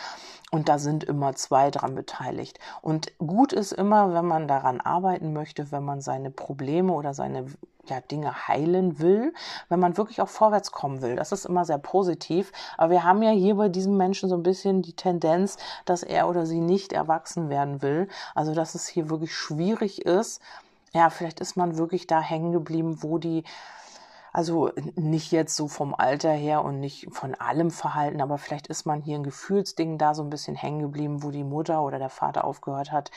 Und 0.51 0.69
da 0.69 0.79
sind 0.79 1.05
immer 1.05 1.35
zwei 1.35 1.71
dran 1.71 1.95
beteiligt. 1.95 2.59
Und 2.83 3.17
gut 3.19 3.53
ist 3.53 3.73
immer, 3.73 4.13
wenn 4.15 4.27
man 4.27 4.49
daran 4.49 4.81
arbeiten 4.81 5.33
möchte, 5.33 5.71
wenn 5.71 5.85
man 5.85 6.01
seine 6.01 6.31
Probleme 6.31 6.93
oder 6.93 7.15
seine 7.15 7.47
ja, 7.87 8.01
Dinge 8.01 8.49
heilen 8.49 8.99
will, 8.99 9.35
wenn 9.69 9.81
man 9.81 9.97
wirklich 9.97 10.21
auch 10.21 10.29
vorwärts 10.29 10.73
kommen 10.73 11.03
will. 11.03 11.17
Das 11.17 11.33
ist 11.33 11.45
immer 11.45 11.65
sehr 11.65 11.79
positiv. 11.79 12.53
Aber 12.77 12.91
wir 12.91 13.05
haben 13.05 13.23
ja 13.23 13.31
hier 13.31 13.57
bei 13.57 13.69
diesem 13.69 13.97
Menschen 13.97 14.29
so 14.29 14.37
ein 14.37 14.43
bisschen 14.43 14.83
die 14.83 14.95
Tendenz, 14.95 15.57
dass 15.85 16.03
er 16.03 16.29
oder 16.29 16.47
sie 16.47 16.61
nicht 16.61 16.93
erwachsen 16.93 17.49
werden 17.49 17.83
will. 17.83 18.09
Also, 18.35 18.55
dass 18.55 18.75
es 18.75 18.87
hier 18.87 19.11
wirklich 19.11 19.35
schwierig 19.35 20.05
ist. 20.07 20.41
Ja, 20.93 21.09
vielleicht 21.11 21.41
ist 21.41 21.57
man 21.57 21.79
wirklich 21.79 22.07
da 22.07 22.21
hängen 22.21 22.53
geblieben, 22.53 23.03
wo 23.03 23.19
die 23.19 23.45
also 24.33 24.71
nicht 24.95 25.33
jetzt 25.33 25.57
so 25.57 25.69
vom 25.69 25.95
Alter 25.95 26.33
her 26.33 26.65
und 26.65 26.81
nicht 26.81 27.09
von 27.13 27.35
allem 27.35 27.71
Verhalten, 27.71 28.21
aber 28.21 28.39
vielleicht 28.39 28.67
ist 28.69 28.87
man 28.87 29.01
hier 29.01 29.17
ein 29.17 29.25
Gefühlsding 29.25 29.99
da 29.99 30.15
so 30.15 30.23
ein 30.23 30.31
bisschen 30.31 30.55
hängen 30.55 30.81
geblieben, 30.81 31.23
wo 31.23 31.31
die 31.31 31.45
Mutter 31.45 31.83
oder 31.83 31.99
der 31.99 32.11
Vater 32.11 32.45
aufgehört 32.45 32.93
hat, 32.93 33.11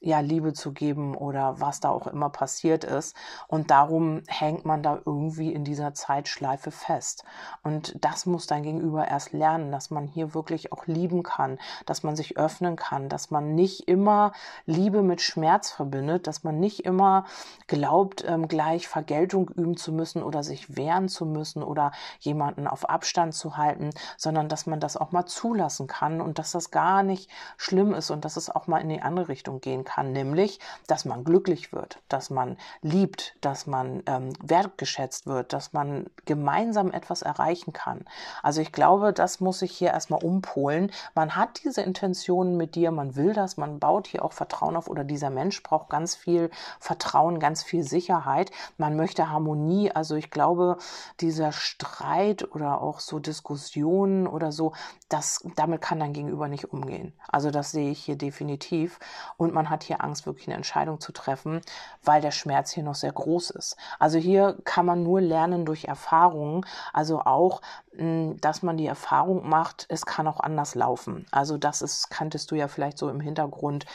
ja, 0.00 0.20
Liebe 0.20 0.52
zu 0.52 0.72
geben 0.72 1.14
oder 1.14 1.60
was 1.60 1.80
da 1.80 1.90
auch 1.90 2.06
immer 2.06 2.30
passiert 2.30 2.84
ist. 2.84 3.14
Und 3.48 3.70
darum 3.70 4.22
hängt 4.28 4.64
man 4.64 4.82
da 4.82 5.00
irgendwie 5.04 5.52
in 5.52 5.64
dieser 5.64 5.94
Zeitschleife 5.94 6.70
fest. 6.70 7.24
Und 7.62 7.96
das 8.00 8.26
muss 8.26 8.46
dein 8.46 8.62
Gegenüber 8.62 9.06
erst 9.08 9.32
lernen, 9.32 9.70
dass 9.72 9.90
man 9.90 10.06
hier 10.06 10.34
wirklich 10.34 10.72
auch 10.72 10.86
lieben 10.86 11.22
kann, 11.22 11.58
dass 11.86 12.02
man 12.02 12.16
sich 12.16 12.36
öffnen 12.36 12.76
kann, 12.76 13.08
dass 13.08 13.30
man 13.30 13.54
nicht 13.54 13.88
immer 13.88 14.32
Liebe 14.66 15.02
mit 15.02 15.20
Schmerz 15.20 15.70
verbindet, 15.70 16.26
dass 16.26 16.44
man 16.44 16.60
nicht 16.60 16.84
immer 16.84 17.24
glaubt, 17.66 18.24
ähm, 18.26 18.48
gleich 18.48 18.88
Vergeltung 18.88 19.50
üben 19.50 19.76
zu 19.76 19.92
müssen 19.92 20.22
oder 20.22 20.42
sich 20.42 20.59
sich 20.60 20.76
wehren 20.76 21.08
zu 21.08 21.26
müssen 21.26 21.62
oder 21.62 21.92
jemanden 22.20 22.66
auf 22.66 22.88
Abstand 22.88 23.34
zu 23.34 23.56
halten, 23.56 23.90
sondern 24.16 24.48
dass 24.48 24.66
man 24.66 24.80
das 24.80 24.96
auch 24.96 25.12
mal 25.12 25.26
zulassen 25.26 25.86
kann 25.86 26.20
und 26.20 26.38
dass 26.38 26.52
das 26.52 26.70
gar 26.70 27.02
nicht 27.02 27.30
schlimm 27.56 27.94
ist 27.94 28.10
und 28.10 28.24
dass 28.24 28.36
es 28.36 28.50
auch 28.50 28.66
mal 28.66 28.78
in 28.78 28.88
die 28.88 29.02
andere 29.02 29.28
Richtung 29.28 29.60
gehen 29.60 29.84
kann, 29.84 30.12
nämlich, 30.12 30.60
dass 30.86 31.04
man 31.04 31.24
glücklich 31.24 31.72
wird, 31.72 31.98
dass 32.08 32.30
man 32.30 32.56
liebt, 32.82 33.36
dass 33.40 33.66
man 33.66 34.02
ähm, 34.06 34.32
wertgeschätzt 34.42 35.26
wird, 35.26 35.52
dass 35.52 35.72
man 35.72 36.06
gemeinsam 36.24 36.92
etwas 36.92 37.22
erreichen 37.22 37.72
kann. 37.72 38.04
Also 38.42 38.60
ich 38.60 38.72
glaube, 38.72 39.12
das 39.12 39.40
muss 39.40 39.60
sich 39.60 39.72
hier 39.72 39.90
erstmal 39.90 40.22
umpolen. 40.22 40.90
Man 41.14 41.36
hat 41.36 41.60
diese 41.64 41.82
Intentionen 41.82 42.56
mit 42.56 42.74
dir, 42.74 42.90
man 42.90 43.16
will 43.16 43.32
das, 43.32 43.56
man 43.56 43.78
baut 43.78 44.06
hier 44.06 44.24
auch 44.24 44.32
Vertrauen 44.32 44.76
auf 44.76 44.88
oder 44.88 45.04
dieser 45.04 45.30
Mensch 45.30 45.62
braucht 45.62 45.88
ganz 45.88 46.14
viel 46.14 46.50
Vertrauen, 46.78 47.40
ganz 47.40 47.62
viel 47.62 47.82
Sicherheit. 47.82 48.50
Man 48.76 48.96
möchte 48.96 49.30
Harmonie. 49.30 49.90
Also 49.92 50.16
ich 50.16 50.30
glaube, 50.30 50.49
glaube, 50.50 50.78
dieser 51.20 51.52
Streit 51.52 52.50
oder 52.54 52.80
auch 52.80 53.00
so 53.00 53.18
Diskussionen 53.18 54.26
oder 54.26 54.50
so, 54.50 54.72
das, 55.08 55.44
damit 55.56 55.80
kann 55.80 56.00
dein 56.00 56.12
Gegenüber 56.12 56.48
nicht 56.48 56.72
umgehen. 56.72 57.12
Also 57.28 57.50
das 57.50 57.70
sehe 57.70 57.90
ich 57.90 58.00
hier 58.00 58.16
definitiv. 58.16 58.98
Und 59.36 59.54
man 59.54 59.70
hat 59.70 59.84
hier 59.84 60.02
Angst, 60.02 60.26
wirklich 60.26 60.48
eine 60.48 60.56
Entscheidung 60.56 61.00
zu 61.00 61.12
treffen, 61.12 61.60
weil 62.02 62.20
der 62.20 62.32
Schmerz 62.32 62.72
hier 62.72 62.82
noch 62.82 62.94
sehr 62.96 63.12
groß 63.12 63.50
ist. 63.50 63.76
Also 63.98 64.18
hier 64.18 64.58
kann 64.64 64.86
man 64.86 65.02
nur 65.02 65.20
lernen 65.20 65.64
durch 65.64 65.84
Erfahrungen. 65.84 66.66
Also 66.92 67.20
auch, 67.20 67.62
hm, 67.92 68.40
dass 68.40 68.62
man 68.62 68.76
die 68.76 68.86
Erfahrung 68.86 69.48
macht, 69.48 69.86
es 69.88 70.04
kann 70.04 70.26
auch 70.26 70.40
anders 70.40 70.74
laufen. 70.74 71.26
Also 71.30 71.58
das 71.58 71.80
ist, 71.82 72.10
kanntest 72.10 72.50
du 72.50 72.56
ja 72.56 72.66
vielleicht 72.66 72.98
so 72.98 73.08
im 73.08 73.20
Hintergrund, 73.20 73.86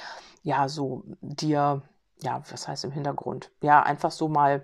ja, 0.44 0.70
so 0.70 1.04
dir, 1.22 1.82
ja, 2.22 2.42
was 2.50 2.68
heißt 2.68 2.86
im 2.86 2.92
Hintergrund? 2.92 3.52
Ja, 3.62 3.82
einfach 3.82 4.12
so 4.12 4.30
mal 4.30 4.64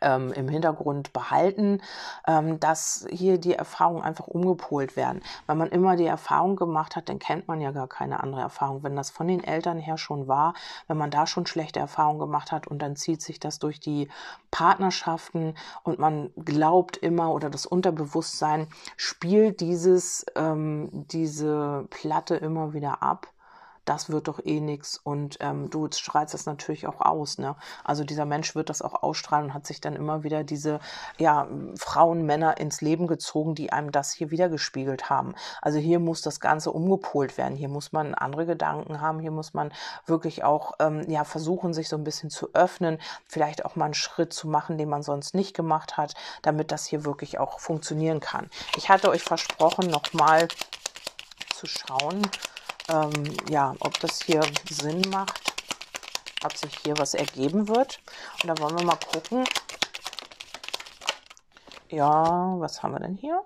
ähm, 0.00 0.32
im 0.32 0.48
Hintergrund 0.48 1.12
behalten, 1.12 1.80
ähm, 2.26 2.60
dass 2.60 3.06
hier 3.10 3.38
die 3.38 3.54
Erfahrungen 3.54 4.02
einfach 4.02 4.26
umgepolt 4.26 4.96
werden. 4.96 5.22
Weil 5.46 5.56
man 5.56 5.68
immer 5.68 5.96
die 5.96 6.06
Erfahrung 6.06 6.56
gemacht 6.56 6.96
hat, 6.96 7.08
dann 7.08 7.18
kennt 7.18 7.48
man 7.48 7.60
ja 7.60 7.70
gar 7.70 7.88
keine 7.88 8.20
andere 8.22 8.40
Erfahrung. 8.40 8.82
Wenn 8.82 8.96
das 8.96 9.10
von 9.10 9.28
den 9.28 9.42
Eltern 9.42 9.78
her 9.78 9.98
schon 9.98 10.28
war, 10.28 10.54
wenn 10.88 10.96
man 10.96 11.10
da 11.10 11.26
schon 11.26 11.46
schlechte 11.46 11.80
Erfahrungen 11.80 12.18
gemacht 12.18 12.52
hat 12.52 12.66
und 12.66 12.80
dann 12.80 12.96
zieht 12.96 13.22
sich 13.22 13.40
das 13.40 13.58
durch 13.58 13.80
die 13.80 14.08
Partnerschaften 14.50 15.54
und 15.82 15.98
man 15.98 16.30
glaubt 16.44 16.96
immer 16.96 17.32
oder 17.32 17.50
das 17.50 17.66
Unterbewusstsein 17.66 18.68
spielt 18.96 19.60
dieses, 19.60 20.26
ähm, 20.34 20.88
diese 20.92 21.86
Platte 21.90 22.36
immer 22.36 22.72
wieder 22.72 23.02
ab 23.02 23.28
das 23.86 24.10
wird 24.10 24.28
doch 24.28 24.40
eh 24.44 24.60
nix. 24.60 25.00
Und 25.02 25.38
ähm, 25.40 25.70
du 25.70 25.88
strahlst 25.90 26.34
das 26.34 26.44
natürlich 26.44 26.86
auch 26.86 27.00
aus. 27.00 27.38
Ne? 27.38 27.56
Also 27.84 28.04
dieser 28.04 28.26
Mensch 28.26 28.54
wird 28.54 28.68
das 28.68 28.82
auch 28.82 29.02
ausstrahlen 29.02 29.46
und 29.46 29.54
hat 29.54 29.66
sich 29.66 29.80
dann 29.80 29.96
immer 29.96 30.22
wieder 30.22 30.44
diese 30.44 30.80
ja, 31.16 31.48
Frauen, 31.76 32.26
Männer 32.26 32.58
ins 32.58 32.82
Leben 32.82 33.06
gezogen, 33.06 33.54
die 33.54 33.72
einem 33.72 33.92
das 33.92 34.12
hier 34.12 34.30
wieder 34.30 34.48
gespiegelt 34.48 35.08
haben. 35.08 35.34
Also 35.62 35.78
hier 35.78 36.00
muss 36.00 36.20
das 36.20 36.40
Ganze 36.40 36.72
umgepolt 36.72 37.38
werden. 37.38 37.56
Hier 37.56 37.68
muss 37.68 37.92
man 37.92 38.14
andere 38.14 38.44
Gedanken 38.44 39.00
haben. 39.00 39.20
Hier 39.20 39.30
muss 39.30 39.54
man 39.54 39.72
wirklich 40.04 40.44
auch 40.44 40.72
ähm, 40.80 41.08
ja, 41.08 41.24
versuchen, 41.24 41.72
sich 41.72 41.88
so 41.88 41.96
ein 41.96 42.04
bisschen 42.04 42.30
zu 42.30 42.50
öffnen. 42.52 42.98
Vielleicht 43.26 43.64
auch 43.64 43.76
mal 43.76 43.86
einen 43.86 43.94
Schritt 43.94 44.32
zu 44.32 44.48
machen, 44.48 44.78
den 44.78 44.88
man 44.88 45.02
sonst 45.02 45.34
nicht 45.34 45.54
gemacht 45.54 45.96
hat, 45.96 46.14
damit 46.42 46.72
das 46.72 46.86
hier 46.86 47.04
wirklich 47.04 47.38
auch 47.38 47.60
funktionieren 47.60 48.20
kann. 48.20 48.50
Ich 48.76 48.88
hatte 48.88 49.08
euch 49.10 49.22
versprochen, 49.22 49.88
nochmal 49.88 50.48
zu 51.54 51.66
schauen, 51.66 52.22
ähm, 52.88 53.36
ja, 53.48 53.74
ob 53.80 53.98
das 54.00 54.22
hier 54.22 54.42
Sinn 54.70 55.02
macht, 55.10 55.54
ob 56.44 56.56
sich 56.56 56.76
hier 56.84 56.96
was 56.98 57.14
ergeben 57.14 57.68
wird. 57.68 58.00
Und 58.42 58.48
da 58.48 58.58
wollen 58.58 58.78
wir 58.78 58.84
mal 58.84 58.98
gucken. 59.12 59.44
Ja, 61.88 62.54
was 62.58 62.82
haben 62.82 62.92
wir 62.92 63.00
denn 63.00 63.14
hier? 63.14 63.42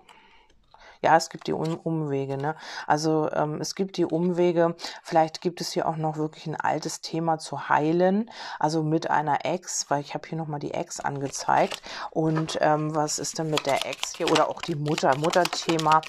Ja, 1.02 1.16
es 1.16 1.30
gibt 1.30 1.46
die 1.46 1.52
um 1.52 1.76
Umwege. 1.76 2.36
Ne? 2.36 2.54
Also 2.86 3.30
ähm, 3.32 3.60
es 3.60 3.74
gibt 3.74 3.96
die 3.96 4.04
Umwege. 4.04 4.76
Vielleicht 5.02 5.40
gibt 5.40 5.60
es 5.60 5.72
hier 5.72 5.88
auch 5.88 5.96
noch 5.96 6.16
wirklich 6.16 6.46
ein 6.46 6.56
altes 6.56 7.00
Thema 7.00 7.38
zu 7.38 7.68
heilen. 7.68 8.30
Also 8.58 8.82
mit 8.82 9.10
einer 9.10 9.44
Ex, 9.44 9.86
weil 9.88 10.00
ich 10.00 10.14
habe 10.14 10.28
hier 10.28 10.38
nochmal 10.38 10.60
die 10.60 10.74
Ex 10.74 11.00
angezeigt. 11.00 11.82
Und 12.10 12.58
ähm, 12.60 12.94
was 12.94 13.18
ist 13.18 13.38
denn 13.38 13.50
mit 13.50 13.66
der 13.66 13.86
Ex 13.86 14.16
hier? 14.16 14.30
Oder 14.30 14.48
auch 14.48 14.62
die 14.62 14.74
Mutter, 14.74 15.16
Mutterthema. 15.16 16.02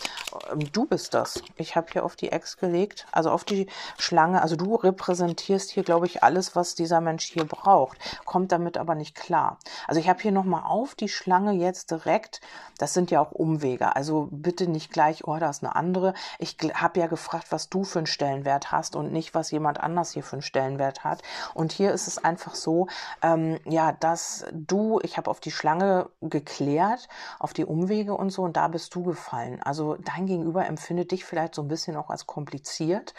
Ähm, 0.51 0.71
du 0.71 0.85
bist 0.85 1.13
das. 1.13 1.41
Ich 1.55 1.75
habe 1.75 1.87
hier 1.91 2.03
auf 2.03 2.15
die 2.15 2.31
Ex 2.31 2.57
gelegt, 2.57 3.05
also 3.11 3.31
auf 3.31 3.43
die 3.43 3.67
Schlange. 3.97 4.41
Also 4.41 4.55
du 4.55 4.75
repräsentierst 4.75 5.71
hier, 5.71 5.83
glaube 5.83 6.05
ich, 6.05 6.23
alles, 6.23 6.55
was 6.55 6.75
dieser 6.75 7.01
Mensch 7.01 7.25
hier 7.25 7.45
braucht. 7.45 7.97
Kommt 8.25 8.51
damit 8.51 8.77
aber 8.77 8.95
nicht 8.95 9.15
klar. 9.15 9.57
Also 9.87 9.99
ich 9.99 10.09
habe 10.09 10.21
hier 10.21 10.31
nochmal 10.31 10.63
auf 10.65 10.95
die 10.95 11.09
Schlange 11.09 11.53
jetzt 11.53 11.91
direkt. 11.91 12.41
Das 12.77 12.93
sind 12.93 13.11
ja 13.11 13.21
auch 13.21 13.31
Umwege. 13.31 13.95
Also 13.95 14.27
bitte 14.31 14.67
nicht 14.67 14.80
nicht 14.81 14.91
gleich, 14.91 15.27
oh, 15.27 15.37
da 15.37 15.49
ist 15.49 15.63
eine 15.63 15.75
andere. 15.75 16.15
Ich 16.39 16.57
habe 16.73 16.99
ja 16.99 17.07
gefragt, 17.07 17.47
was 17.51 17.69
du 17.69 17.83
für 17.83 17.99
einen 17.99 18.07
Stellenwert 18.07 18.71
hast 18.71 18.95
und 18.95 19.11
nicht, 19.11 19.35
was 19.35 19.51
jemand 19.51 19.79
anders 19.79 20.11
hier 20.11 20.23
für 20.23 20.33
einen 20.33 20.41
Stellenwert 20.41 21.03
hat. 21.03 21.21
Und 21.53 21.71
hier 21.71 21.91
ist 21.91 22.07
es 22.07 22.17
einfach 22.17 22.55
so, 22.55 22.87
ähm, 23.21 23.59
ja, 23.65 23.91
dass 23.91 24.45
du, 24.51 24.99
ich 25.03 25.17
habe 25.17 25.29
auf 25.29 25.39
die 25.39 25.51
Schlange 25.51 26.09
geklärt, 26.21 27.07
auf 27.37 27.53
die 27.53 27.65
Umwege 27.65 28.15
und 28.15 28.31
so, 28.31 28.41
und 28.41 28.57
da 28.57 28.67
bist 28.69 28.95
du 28.95 29.03
gefallen. 29.03 29.61
Also 29.61 29.97
dein 29.97 30.25
Gegenüber 30.25 30.65
empfindet 30.65 31.11
dich 31.11 31.25
vielleicht 31.25 31.53
so 31.53 31.61
ein 31.61 31.67
bisschen 31.67 31.95
auch 31.95 32.09
als 32.09 32.25
kompliziert. 32.25 33.13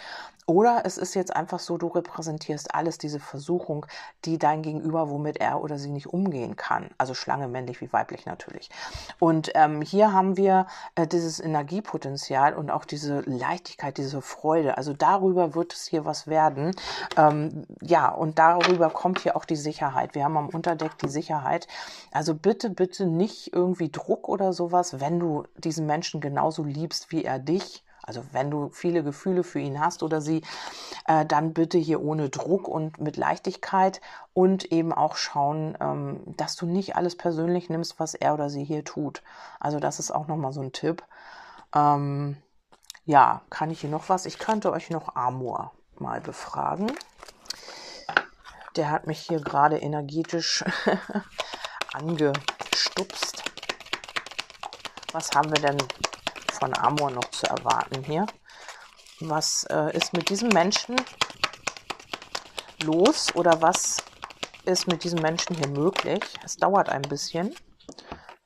Oder 0.47 0.83
es 0.85 0.99
ist 0.99 1.15
jetzt 1.15 1.35
einfach 1.35 1.61
so, 1.61 1.79
du 1.79 1.87
repräsentierst 1.87 2.75
alles 2.75 2.99
diese 2.99 3.21
Versuchung, 3.21 3.87
die 4.25 4.39
dein 4.39 4.63
Gegenüber, 4.63 5.09
womit 5.09 5.37
er 5.37 5.63
oder 5.63 5.79
sie 5.79 5.91
nicht 5.91 6.09
umgehen 6.09 6.57
kann. 6.57 6.91
Also 6.99 7.15
Schlange, 7.15 7.47
männlich 7.47 7.81
wie 7.81 7.93
weiblich 7.93 8.27
natürlich. 8.27 8.69
Und 9.21 9.53
ähm, 9.55 9.83
hier 9.83 10.13
haben 10.13 10.37
wir 10.37 10.67
äh, 10.97 11.07
dieses 11.07 11.39
Energiepotenzial 11.39 12.55
und 12.55 12.71
auch 12.71 12.85
diese 12.85 13.21
Leichtigkeit, 13.21 13.99
diese 13.99 14.21
Freude. 14.21 14.77
Also 14.77 14.95
darüber 14.95 15.55
wird 15.55 15.73
es 15.75 15.87
hier 15.87 16.05
was 16.05 16.27
werden. 16.27 16.75
Ähm, 17.17 17.65
ja, 17.81 18.09
und 18.09 18.39
darüber 18.39 18.91
kommt 18.91 19.21
hier 19.21 19.37
auch 19.37 19.45
die 19.45 19.57
Sicherheit. 19.57 20.17
Wir 20.17 20.25
haben 20.25 20.37
am 20.37 20.49
Unterdeck 20.49 20.99
die 20.99 21.09
Sicherheit. 21.09 21.69
Also 22.11 22.35
bitte, 22.35 22.69
bitte 22.69 23.07
nicht 23.07 23.53
irgendwie 23.53 23.91
Druck 23.91 24.29
oder 24.29 24.53
sowas, 24.53 24.99
wenn 25.01 25.21
du 25.21 25.45
diesen 25.57 25.87
Menschen 25.87 26.21
genauso 26.21 26.65
liebst, 26.65 27.13
wie 27.13 27.25
er 27.25 27.39
dich 27.39 27.85
also 28.03 28.25
wenn 28.33 28.51
du 28.51 28.71
viele 28.71 29.03
Gefühle 29.03 29.45
für 29.45 29.61
ihn 29.61 29.81
hast 29.81 30.03
oder 30.03 30.21
sie, 30.21 30.43
äh, 31.07 31.25
dann 31.25 31.53
bitte 31.55 31.79
hier 31.79 32.03
ohne 32.03 32.29
Druck 32.29 32.69
und 32.69 33.01
mit 33.01 33.17
Leichtigkeit 33.17 34.01
und 34.35 34.71
eben 34.73 34.93
auch 34.93 35.17
schauen, 35.17 35.77
ähm, 35.81 36.21
dass 36.37 36.57
du 36.57 36.67
nicht 36.67 36.97
alles 36.97 37.17
persönlich 37.17 37.71
nimmst, 37.71 38.01
was 38.01 38.15
er 38.15 38.35
oder 38.35 38.51
sie 38.51 38.65
hier 38.65 38.85
tut. 38.85 39.23
Also 39.61 39.79
das 39.79 39.99
ist 39.99 40.11
auch 40.11 40.27
nochmal 40.27 40.53
so 40.53 40.61
ein 40.61 40.73
Tipp. 40.73 41.03
Ähm, 41.75 42.37
ja, 43.05 43.43
kann 43.51 43.71
ich 43.71 43.81
hier 43.81 43.91
noch 43.91 44.09
was? 44.09 44.27
Ich 44.27 44.39
könnte 44.39 44.73
euch 44.73 44.91
noch 44.91 45.17
Amor 45.17 45.73
mal 45.99 46.21
befragen. 46.21 46.93
Der 48.77 48.91
hat 48.91 49.07
mich 49.07 49.21
hier 49.21 49.41
gerade 49.41 49.79
energetisch 49.79 50.65
angestupst. 51.93 53.43
Was 55.13 55.31
haben 55.33 55.51
wir 55.51 55.61
denn 55.61 55.79
von 56.63 56.79
Amor 56.79 57.11
noch 57.11 57.29
zu 57.33 57.45
erwarten 57.47 58.05
hier. 58.05 58.25
Was 59.19 59.67
äh, 59.69 59.97
ist 59.97 60.13
mit 60.13 60.31
diesem 60.31 60.49
Menschen 60.51 60.95
los 62.85 63.35
oder 63.35 63.61
was 63.61 63.97
ist 64.65 64.87
mit 64.87 65.03
diesem 65.03 65.21
Menschen 65.21 65.57
hier 65.57 65.67
möglich? 65.67 66.23
Es 66.45 66.57
dauert 66.57 66.89
ein 66.89 67.03
bisschen 67.03 67.53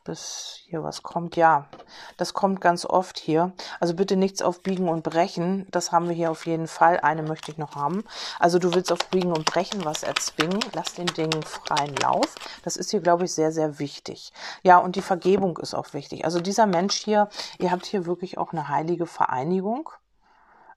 bis 0.04 0.62
hier 0.64 0.82
was 0.82 1.02
kommt. 1.02 1.36
Ja, 1.36 1.68
das 2.16 2.32
kommt 2.32 2.62
ganz 2.62 2.86
oft 2.86 3.18
hier. 3.18 3.52
Also 3.80 3.94
bitte 3.94 4.16
nichts 4.16 4.42
auf 4.42 4.62
Biegen 4.62 4.88
und 4.88 5.02
Brechen. 5.02 5.66
Das 5.70 5.92
haben 5.92 6.08
wir 6.08 6.14
hier 6.14 6.30
auf 6.30 6.46
jeden 6.46 6.66
Fall. 6.66 7.00
Eine 7.00 7.22
möchte 7.22 7.50
ich 7.50 7.58
noch 7.58 7.74
haben. 7.74 8.04
Also 8.38 8.58
du 8.58 8.74
willst 8.74 8.92
auf 8.92 9.08
Biegen 9.10 9.32
und 9.32 9.44
Brechen 9.44 9.84
was 9.84 10.02
erzwingen. 10.02 10.60
Lass 10.74 10.94
den 10.94 11.06
Dingen 11.06 11.42
freien 11.42 11.96
Lauf. 11.96 12.34
Das 12.62 12.76
ist 12.76 12.90
hier, 12.90 13.00
glaube 13.00 13.24
ich, 13.24 13.32
sehr, 13.32 13.52
sehr 13.52 13.78
wichtig. 13.78 14.32
Ja, 14.62 14.78
und 14.78 14.96
die 14.96 15.02
Vergebung 15.02 15.58
ist 15.58 15.74
auch 15.74 15.92
wichtig. 15.92 16.24
Also 16.24 16.40
dieser 16.40 16.66
Mensch 16.66 16.96
hier, 16.96 17.28
ihr 17.58 17.70
habt 17.70 17.86
hier 17.86 18.06
wirklich 18.06 18.38
auch 18.38 18.52
eine 18.52 18.68
heilige 18.68 19.06
Vereinigung 19.06 19.90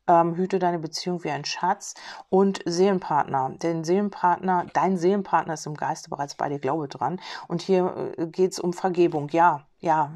ähm, 0.10 0.36
hüte 0.36 0.60
deine 0.60 0.80
Beziehung 0.80 1.24
wie 1.24 1.30
ein 1.30 1.46
Schatz 1.46 1.94
und 2.30 2.62
Seelenpartner. 2.66 3.52
Den 3.62 3.84
Seelenpartner, 3.84 4.66
dein 4.74 4.98
Seelenpartner 4.98 5.54
ist 5.54 5.68
im 5.68 5.76
Geiste 5.76 6.10
bereits 6.10 6.36
bei 6.36 6.50
dir, 6.50 6.60
glaube 6.60 6.88
dran. 6.88 7.22
Und 7.48 7.62
hier 7.62 8.14
äh, 8.18 8.28
geht 8.28 8.52
es 8.54 8.60
um 8.60 8.74
Vergebung, 8.74 9.30
ja, 9.30 9.66
ja, 9.80 10.12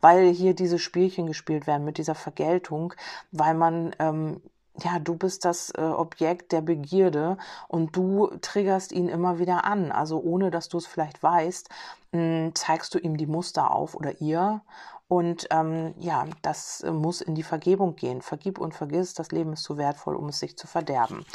weil 0.00 0.30
hier 0.30 0.54
diese 0.54 0.78
Spielchen 0.78 1.26
gespielt 1.26 1.66
werden 1.66 1.84
mit 1.84 1.98
dieser 1.98 2.14
Vergeltung, 2.14 2.94
weil 3.30 3.54
man 3.54 3.94
ähm, 3.98 4.40
ja, 4.78 4.98
du 4.98 5.16
bist 5.16 5.44
das 5.44 5.70
äh, 5.76 5.82
Objekt 5.82 6.52
der 6.52 6.62
Begierde 6.62 7.36
und 7.68 7.94
du 7.94 8.28
triggerst 8.40 8.92
ihn 8.92 9.08
immer 9.08 9.38
wieder 9.38 9.64
an. 9.64 9.92
Also 9.92 10.18
ohne 10.18 10.50
dass 10.50 10.68
du 10.68 10.78
es 10.78 10.86
vielleicht 10.86 11.22
weißt, 11.22 11.68
mh, 12.12 12.52
zeigst 12.54 12.94
du 12.94 12.98
ihm 12.98 13.16
die 13.16 13.26
Muster 13.26 13.70
auf 13.70 13.94
oder 13.94 14.20
ihr 14.20 14.62
und 15.08 15.46
ähm, 15.50 15.94
ja, 15.98 16.24
das 16.40 16.80
äh, 16.80 16.90
muss 16.90 17.20
in 17.20 17.34
die 17.34 17.42
Vergebung 17.42 17.96
gehen. 17.96 18.22
Vergib 18.22 18.58
und 18.58 18.74
vergiss, 18.74 19.12
das 19.12 19.30
Leben 19.30 19.52
ist 19.52 19.64
zu 19.64 19.76
wertvoll, 19.76 20.16
um 20.16 20.30
es 20.30 20.38
sich 20.38 20.56
zu 20.56 20.66
verderben. 20.66 21.26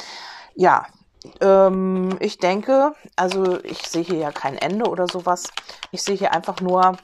Ja, 0.56 0.86
ähm, 1.40 2.16
ich 2.18 2.38
denke, 2.38 2.92
also 3.14 3.62
ich 3.62 3.86
sehe 3.88 4.02
hier 4.02 4.18
ja 4.18 4.32
kein 4.32 4.56
Ende 4.56 4.90
oder 4.90 5.06
sowas. 5.06 5.44
Ich 5.92 6.02
sehe 6.02 6.16
hier 6.16 6.32
einfach 6.32 6.60
nur, 6.60 6.96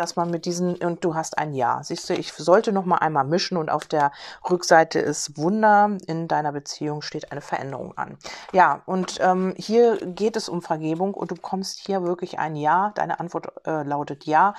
dass 0.00 0.16
man 0.16 0.30
mit 0.30 0.46
diesen, 0.46 0.76
und 0.76 1.04
du 1.04 1.14
hast 1.14 1.38
ein 1.38 1.52
Ja. 1.52 1.82
Siehst 1.82 2.08
du, 2.08 2.14
ich 2.14 2.32
sollte 2.32 2.72
noch 2.72 2.86
mal 2.86 2.96
einmal 2.96 3.24
mischen 3.24 3.56
und 3.56 3.70
auf 3.70 3.84
der 3.84 4.12
Rückseite 4.48 4.98
ist 4.98 5.36
Wunder. 5.36 5.98
In 6.06 6.26
deiner 6.26 6.52
Beziehung 6.52 7.02
steht 7.02 7.30
eine 7.30 7.42
Veränderung 7.42 7.96
an. 7.96 8.16
Ja, 8.52 8.82
und 8.86 9.18
ähm, 9.20 9.54
hier 9.56 9.98
geht 10.06 10.36
es 10.36 10.48
um 10.48 10.62
Vergebung 10.62 11.14
und 11.14 11.30
du 11.30 11.34
bekommst 11.34 11.78
hier 11.78 12.02
wirklich 12.02 12.38
ein 12.38 12.56
Ja. 12.56 12.92
Deine 12.94 13.20
Antwort 13.20 13.52
äh, 13.66 13.82
lautet 13.82 14.24
Ja. 14.24 14.54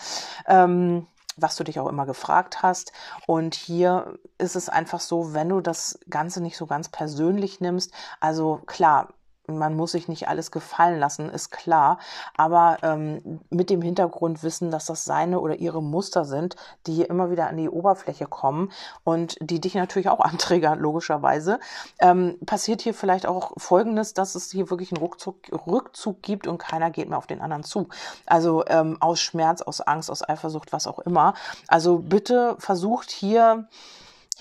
Ähm, 0.46 1.08
was 1.38 1.56
du 1.56 1.64
dich 1.64 1.80
auch 1.80 1.88
immer 1.88 2.06
gefragt 2.06 2.62
hast. 2.62 2.92
Und 3.26 3.56
hier 3.56 4.20
ist 4.38 4.56
es 4.56 4.70
einfach 4.70 5.00
so, 5.00 5.34
wenn 5.34 5.50
du 5.50 5.62
das 5.62 6.00
Ganze 6.10 6.42
nicht 6.42 6.58
so 6.58 6.68
ganz 6.68 6.90
persönlich 6.90 7.62
nimmst, 7.62 7.92
also 8.20 8.62
klar, 8.68 9.08
man 9.58 9.76
muss 9.76 9.92
sich 9.92 10.08
nicht 10.08 10.28
alles 10.28 10.52
gefallen 10.52 11.00
lassen, 11.00 11.30
ist 11.30 11.52
klar. 11.52 12.00
Aber 12.36 12.78
ähm, 12.84 13.42
mit 13.50 13.70
dem 13.70 13.82
Hintergrund 13.82 14.44
wissen, 14.44 14.72
dass 14.72 14.86
das 14.86 15.06
seine 15.06 15.40
oder 15.40 15.56
ihre 15.56 15.82
Muster 15.82 16.26
sind, 16.26 16.56
die 16.88 16.94
hier 16.94 17.10
immer 17.10 17.32
wieder 17.32 17.48
an 17.48 17.58
die 17.58 17.70
Oberfläche 17.70 18.26
kommen 18.26 18.72
und 19.04 19.38
die 19.42 19.60
dich 19.60 19.76
natürlich 19.76 20.10
auch 20.10 20.20
anträgern, 20.32 20.80
logischerweise. 20.80 21.60
Ähm, 22.00 22.38
passiert 22.46 22.82
hier 22.82 22.94
vielleicht 22.94 23.26
auch 23.26 23.52
Folgendes, 23.58 24.14
dass 24.14 24.36
es 24.36 24.52
hier 24.52 24.70
wirklich 24.70 24.92
einen 24.92 25.02
Rückzug, 25.02 25.36
Rückzug 25.68 26.22
gibt 26.22 26.48
und 26.48 26.58
keiner 26.58 26.92
geht 26.92 27.10
mehr 27.10 27.18
auf 27.18 27.28
den 27.28 27.42
anderen 27.42 27.64
zu. 27.64 27.88
Also 28.26 28.66
ähm, 28.68 28.98
aus 29.00 29.20
Schmerz, 29.20 29.62
aus 29.62 29.82
Angst, 29.82 30.12
aus 30.12 30.28
Eifersucht, 30.28 30.74
was 30.74 30.88
auch 30.88 31.00
immer. 31.00 31.34
Also 31.68 32.00
bitte 32.00 32.56
versucht 32.60 33.12
hier 33.12 33.68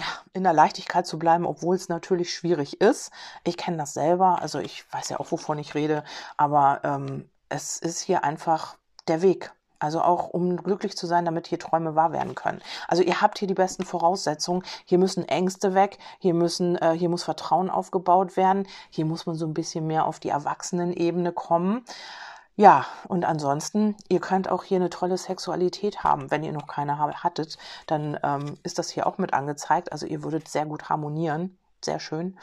ja, 0.01 0.07
in 0.33 0.43
der 0.45 0.55
Leichtigkeit 0.55 1.07
zu 1.07 1.19
bleiben, 1.19 1.45
obwohl 1.45 1.77
es 1.77 1.89
natürlich 1.89 2.35
schwierig 2.35 2.81
ist. 2.81 3.13
Ich 3.45 3.59
kenne 3.59 3.77
das 3.77 3.93
selber, 3.93 4.41
also 4.41 4.59
ich 4.59 4.91
weiß 4.93 5.11
ja 5.11 5.21
auch, 5.21 5.31
wovon 5.31 5.59
ich 5.59 5.75
rede, 5.75 6.05
aber 6.39 6.81
ähm, 6.85 7.29
es 7.51 7.79
ist 7.79 8.01
hier 8.01 8.25
einfach 8.25 8.77
der 9.09 9.21
Weg. 9.21 9.53
Also 9.79 10.03
auch 10.03 10.29
um 10.29 10.59
glücklich 10.59 10.95
zu 10.95 11.07
sein, 11.07 11.25
damit 11.25 11.47
hier 11.47 11.59
Träume 11.59 11.95
wahr 11.95 12.13
werden 12.13 12.35
können. 12.35 12.61
Also 12.87 13.03
ihr 13.03 13.23
habt 13.23 13.39
hier 13.39 13.49
die 13.49 13.55
besten 13.55 13.85
Voraussetzungen. 13.85 14.63
Hier 14.85 14.99
müssen 14.99 15.27
Ängste 15.27 15.75
weg. 15.75 15.97
Hier 16.19 16.35
müssen, 16.35 16.77
äh, 16.77 16.93
hier 16.93 17.09
muss 17.09 17.23
Vertrauen 17.23 17.71
aufgebaut 17.71 18.37
werden. 18.37 18.69
Hier 18.91 19.07
muss 19.07 19.25
man 19.25 19.37
so 19.37 19.47
ein 19.47 19.55
bisschen 19.55 19.87
mehr 19.87 20.05
auf 20.05 20.21
die 20.21 20.29
Erwachsenenebene 20.29 21.33
kommen. 21.33 21.83
Ja, 22.57 22.85
und 23.09 23.25
ansonsten, 23.25 23.97
ihr 24.09 24.21
könnt 24.21 24.51
auch 24.51 24.65
hier 24.65 24.77
eine 24.77 24.91
tolle 24.91 25.17
Sexualität 25.17 26.05
haben. 26.05 26.31
Wenn 26.31 26.43
ihr 26.43 26.53
noch 26.53 26.67
keine 26.67 26.99
hattet, 26.99 27.57
dann 27.87 28.19
ähm, 28.23 28.59
ist 28.63 28.79
das 28.79 28.91
hier 28.91 29.07
auch 29.07 29.19
mit 29.19 29.33
angezeigt. 29.33 29.93
Also 29.93 30.07
ihr 30.07 30.23
würdet 30.23 30.49
sehr 30.49 30.67
gut 30.67 30.89
harmonieren. 30.89 31.57
Sehr 31.83 32.01
schön. 32.01 32.37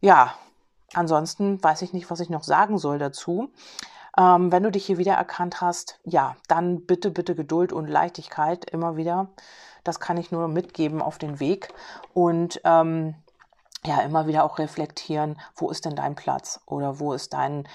Ja, 0.00 0.34
ansonsten 0.94 1.62
weiß 1.62 1.82
ich 1.82 1.92
nicht, 1.92 2.10
was 2.10 2.20
ich 2.20 2.30
noch 2.30 2.44
sagen 2.44 2.78
soll 2.78 2.98
dazu. 2.98 3.50
Ähm, 4.16 4.52
wenn 4.52 4.62
du 4.62 4.70
dich 4.70 4.86
hier 4.86 4.98
wieder 4.98 5.14
erkannt 5.14 5.60
hast, 5.60 5.98
ja, 6.04 6.36
dann 6.48 6.86
bitte, 6.86 7.10
bitte 7.10 7.34
Geduld 7.34 7.72
und 7.72 7.88
Leichtigkeit 7.88 8.68
immer 8.70 8.96
wieder. 8.96 9.28
Das 9.84 10.00
kann 10.00 10.16
ich 10.16 10.30
nur 10.30 10.46
mitgeben 10.48 11.00
auf 11.02 11.18
den 11.18 11.40
Weg. 11.40 11.72
Und 12.12 12.60
ähm, 12.64 13.14
ja, 13.84 14.00
immer 14.02 14.26
wieder 14.26 14.44
auch 14.44 14.58
reflektieren, 14.58 15.40
wo 15.56 15.70
ist 15.70 15.84
denn 15.84 15.96
dein 15.96 16.14
Platz 16.14 16.60
oder 16.66 17.00
wo 17.00 17.12
ist 17.14 17.32
dein 17.32 17.66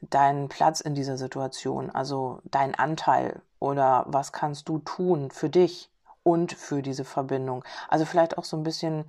deinen 0.00 0.48
Platz 0.48 0.80
in 0.80 0.94
dieser 0.94 1.16
Situation, 1.16 1.90
also 1.90 2.40
dein 2.44 2.74
Anteil 2.74 3.40
oder 3.58 4.04
was 4.06 4.32
kannst 4.32 4.68
du 4.68 4.78
tun 4.78 5.30
für 5.30 5.48
dich 5.48 5.90
und 6.22 6.52
für 6.52 6.82
diese 6.82 7.04
Verbindung. 7.04 7.64
Also 7.88 8.04
vielleicht 8.04 8.36
auch 8.36 8.44
so 8.44 8.56
ein 8.56 8.62
bisschen 8.62 9.04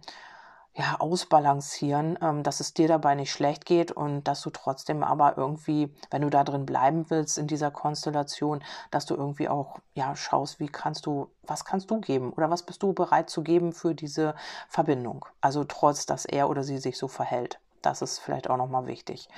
ja, 0.78 0.98
ausbalancieren, 1.00 2.20
ähm, 2.22 2.44
dass 2.44 2.60
es 2.60 2.76
dir 2.76 2.88
dabei 2.88 3.16
nicht 3.16 3.32
schlecht 3.32 3.66
geht 3.66 3.92
und 3.92 4.26
dass 4.26 4.42
du 4.42 4.52
trotzdem 4.52 5.04
aber 5.04 5.36
irgendwie, 5.36 5.92
wenn 6.12 6.22
du 6.22 6.30
da 6.30 6.44
drin 6.44 6.68
bleiben 6.68 7.10
willst 7.10 7.40
in 7.40 7.48
dieser 7.48 7.72
Konstellation, 7.72 8.64
dass 8.92 9.08
du 9.08 9.16
irgendwie 9.16 9.50
auch 9.50 9.80
ja 9.96 10.16
schaust, 10.16 10.60
wie 10.60 10.68
kannst 10.68 11.08
du, 11.08 11.32
was 11.42 11.66
kannst 11.66 11.90
du 11.90 12.00
geben 12.00 12.32
oder 12.32 12.52
was 12.52 12.62
bist 12.62 12.84
du 12.84 12.94
bereit 12.94 13.32
zu 13.32 13.42
geben 13.42 13.74
für 13.74 13.96
diese 13.96 14.36
Verbindung. 14.70 15.26
Also 15.42 15.64
trotz, 15.64 16.06
dass 16.06 16.26
er 16.26 16.48
oder 16.48 16.64
sie 16.64 16.78
sich 16.78 17.00
so 17.00 17.08
verhält. 17.08 17.60
Das 17.82 18.04
ist 18.04 18.20
vielleicht 18.20 18.48
auch 18.48 18.58
nochmal 18.58 18.86
wichtig. 18.86 19.30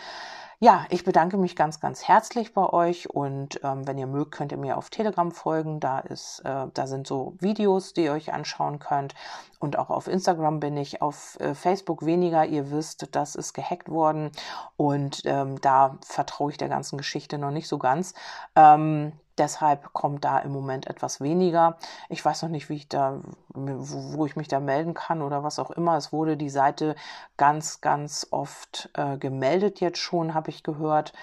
Ja, 0.62 0.86
ich 0.90 1.06
bedanke 1.06 1.38
mich 1.38 1.56
ganz, 1.56 1.80
ganz 1.80 2.06
herzlich 2.06 2.54
bei 2.54 2.68
euch 2.68 3.10
und 3.10 3.62
ähm, 3.64 3.88
wenn 3.88 3.98
ihr 3.98 4.08
mögt, 4.08 4.34
könnt 4.34 4.52
ihr 4.52 4.58
mir 4.58 4.76
auf 4.76 4.90
Telegram 4.90 5.32
folgen. 5.32 5.80
Da 5.80 6.00
ist, 6.00 6.40
äh, 6.44 6.68
da 6.74 6.86
sind 6.86 7.08
so 7.08 7.34
Videos, 7.40 7.94
die 7.94 8.04
ihr 8.04 8.12
euch 8.12 8.34
anschauen 8.34 8.78
könnt. 8.78 9.16
Und 9.60 9.80
auch 9.80 9.90
auf 9.90 10.10
Instagram 10.10 10.60
bin 10.60 10.76
ich, 10.76 11.02
auf 11.02 11.40
äh, 11.40 11.56
Facebook 11.56 12.06
weniger. 12.06 12.46
Ihr 12.46 12.72
wisst, 12.72 13.16
das 13.16 13.36
ist 13.36 13.54
gehackt 13.54 13.88
worden 13.88 14.32
und 14.76 15.22
ähm, 15.24 15.62
da 15.62 15.98
vertraue 16.06 16.52
ich 16.52 16.58
der 16.58 16.68
ganzen 16.68 16.98
Geschichte 16.98 17.38
noch 17.38 17.52
nicht 17.52 17.70
so 17.70 17.78
ganz. 17.78 18.14
Ähm, 18.58 19.14
Deshalb 19.40 19.94
kommt 19.94 20.26
da 20.26 20.38
im 20.40 20.52
Moment 20.52 20.88
etwas 20.88 21.22
weniger. 21.22 21.78
Ich 22.10 22.24
weiß 22.24 22.44
noch 22.44 22.50
nicht, 22.50 22.70
wie 22.70 22.76
ich 22.76 22.90
da, 22.90 23.22
wo, 23.54 24.26
ich 24.26 24.36
mich 24.36 24.50
da 24.50 24.60
melden 24.60 24.94
kann 24.94 25.22
oder 25.22 25.44
was 25.44 25.60
auch 25.60 25.72
immer. 25.72 25.96
Es 25.96 26.12
wurde 26.12 26.36
die 26.36 26.50
Seite 26.50 26.96
ganz, 27.38 27.80
ganz 27.80 28.28
oft 28.32 28.90
äh, 28.94 29.18
gemeldet 29.18 29.80
jetzt 29.80 30.00
schon, 30.00 30.34
habe 30.34 30.50
ich 30.50 30.62
gehört. 30.62 31.14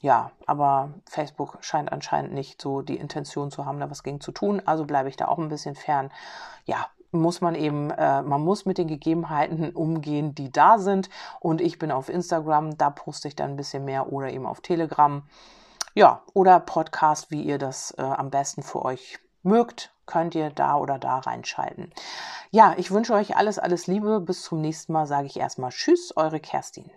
Ja, 0.00 0.30
aber 0.46 0.94
Facebook 1.04 1.58
scheint 1.60 1.92
anscheinend 1.92 2.32
nicht 2.32 2.60
so 2.62 2.80
die 2.80 2.96
Intention 2.96 3.50
zu 3.50 3.66
haben, 3.66 3.78
da 3.78 3.90
was 3.90 4.02
gegen 4.02 4.20
zu 4.20 4.32
tun. 4.32 4.62
Also 4.64 4.84
bleibe 4.84 5.10
ich 5.10 5.16
da 5.16 5.28
auch 5.28 5.38
ein 5.38 5.48
bisschen 5.48 5.74
fern. 5.74 6.10
Ja, 6.64 6.86
muss 7.12 7.40
man 7.40 7.54
eben, 7.54 7.90
äh, 7.90 8.22
man 8.22 8.42
muss 8.42 8.64
mit 8.64 8.78
den 8.78 8.88
Gegebenheiten 8.88 9.70
umgehen, 9.70 10.34
die 10.34 10.50
da 10.50 10.78
sind. 10.78 11.10
Und 11.40 11.60
ich 11.60 11.78
bin 11.78 11.90
auf 11.90 12.08
Instagram, 12.08 12.78
da 12.78 12.90
poste 12.90 13.28
ich 13.28 13.36
dann 13.36 13.50
ein 13.50 13.56
bisschen 13.56 13.84
mehr 13.84 14.12
oder 14.12 14.30
eben 14.30 14.46
auf 14.46 14.60
Telegram. 14.60 15.22
Ja, 15.96 16.20
oder 16.34 16.60
Podcast, 16.60 17.30
wie 17.30 17.40
ihr 17.40 17.56
das 17.56 17.92
äh, 17.96 18.02
am 18.02 18.28
besten 18.28 18.62
für 18.62 18.84
euch 18.84 19.18
mögt, 19.42 19.94
könnt 20.04 20.34
ihr 20.34 20.50
da 20.50 20.76
oder 20.76 20.98
da 20.98 21.20
reinschalten. 21.20 21.90
Ja, 22.50 22.74
ich 22.76 22.90
wünsche 22.90 23.14
euch 23.14 23.38
alles, 23.38 23.58
alles 23.58 23.86
Liebe. 23.86 24.20
Bis 24.20 24.42
zum 24.42 24.60
nächsten 24.60 24.92
Mal 24.92 25.06
sage 25.06 25.26
ich 25.26 25.38
erstmal 25.38 25.70
Tschüss, 25.70 26.14
eure 26.14 26.38
Kerstin. 26.38 26.90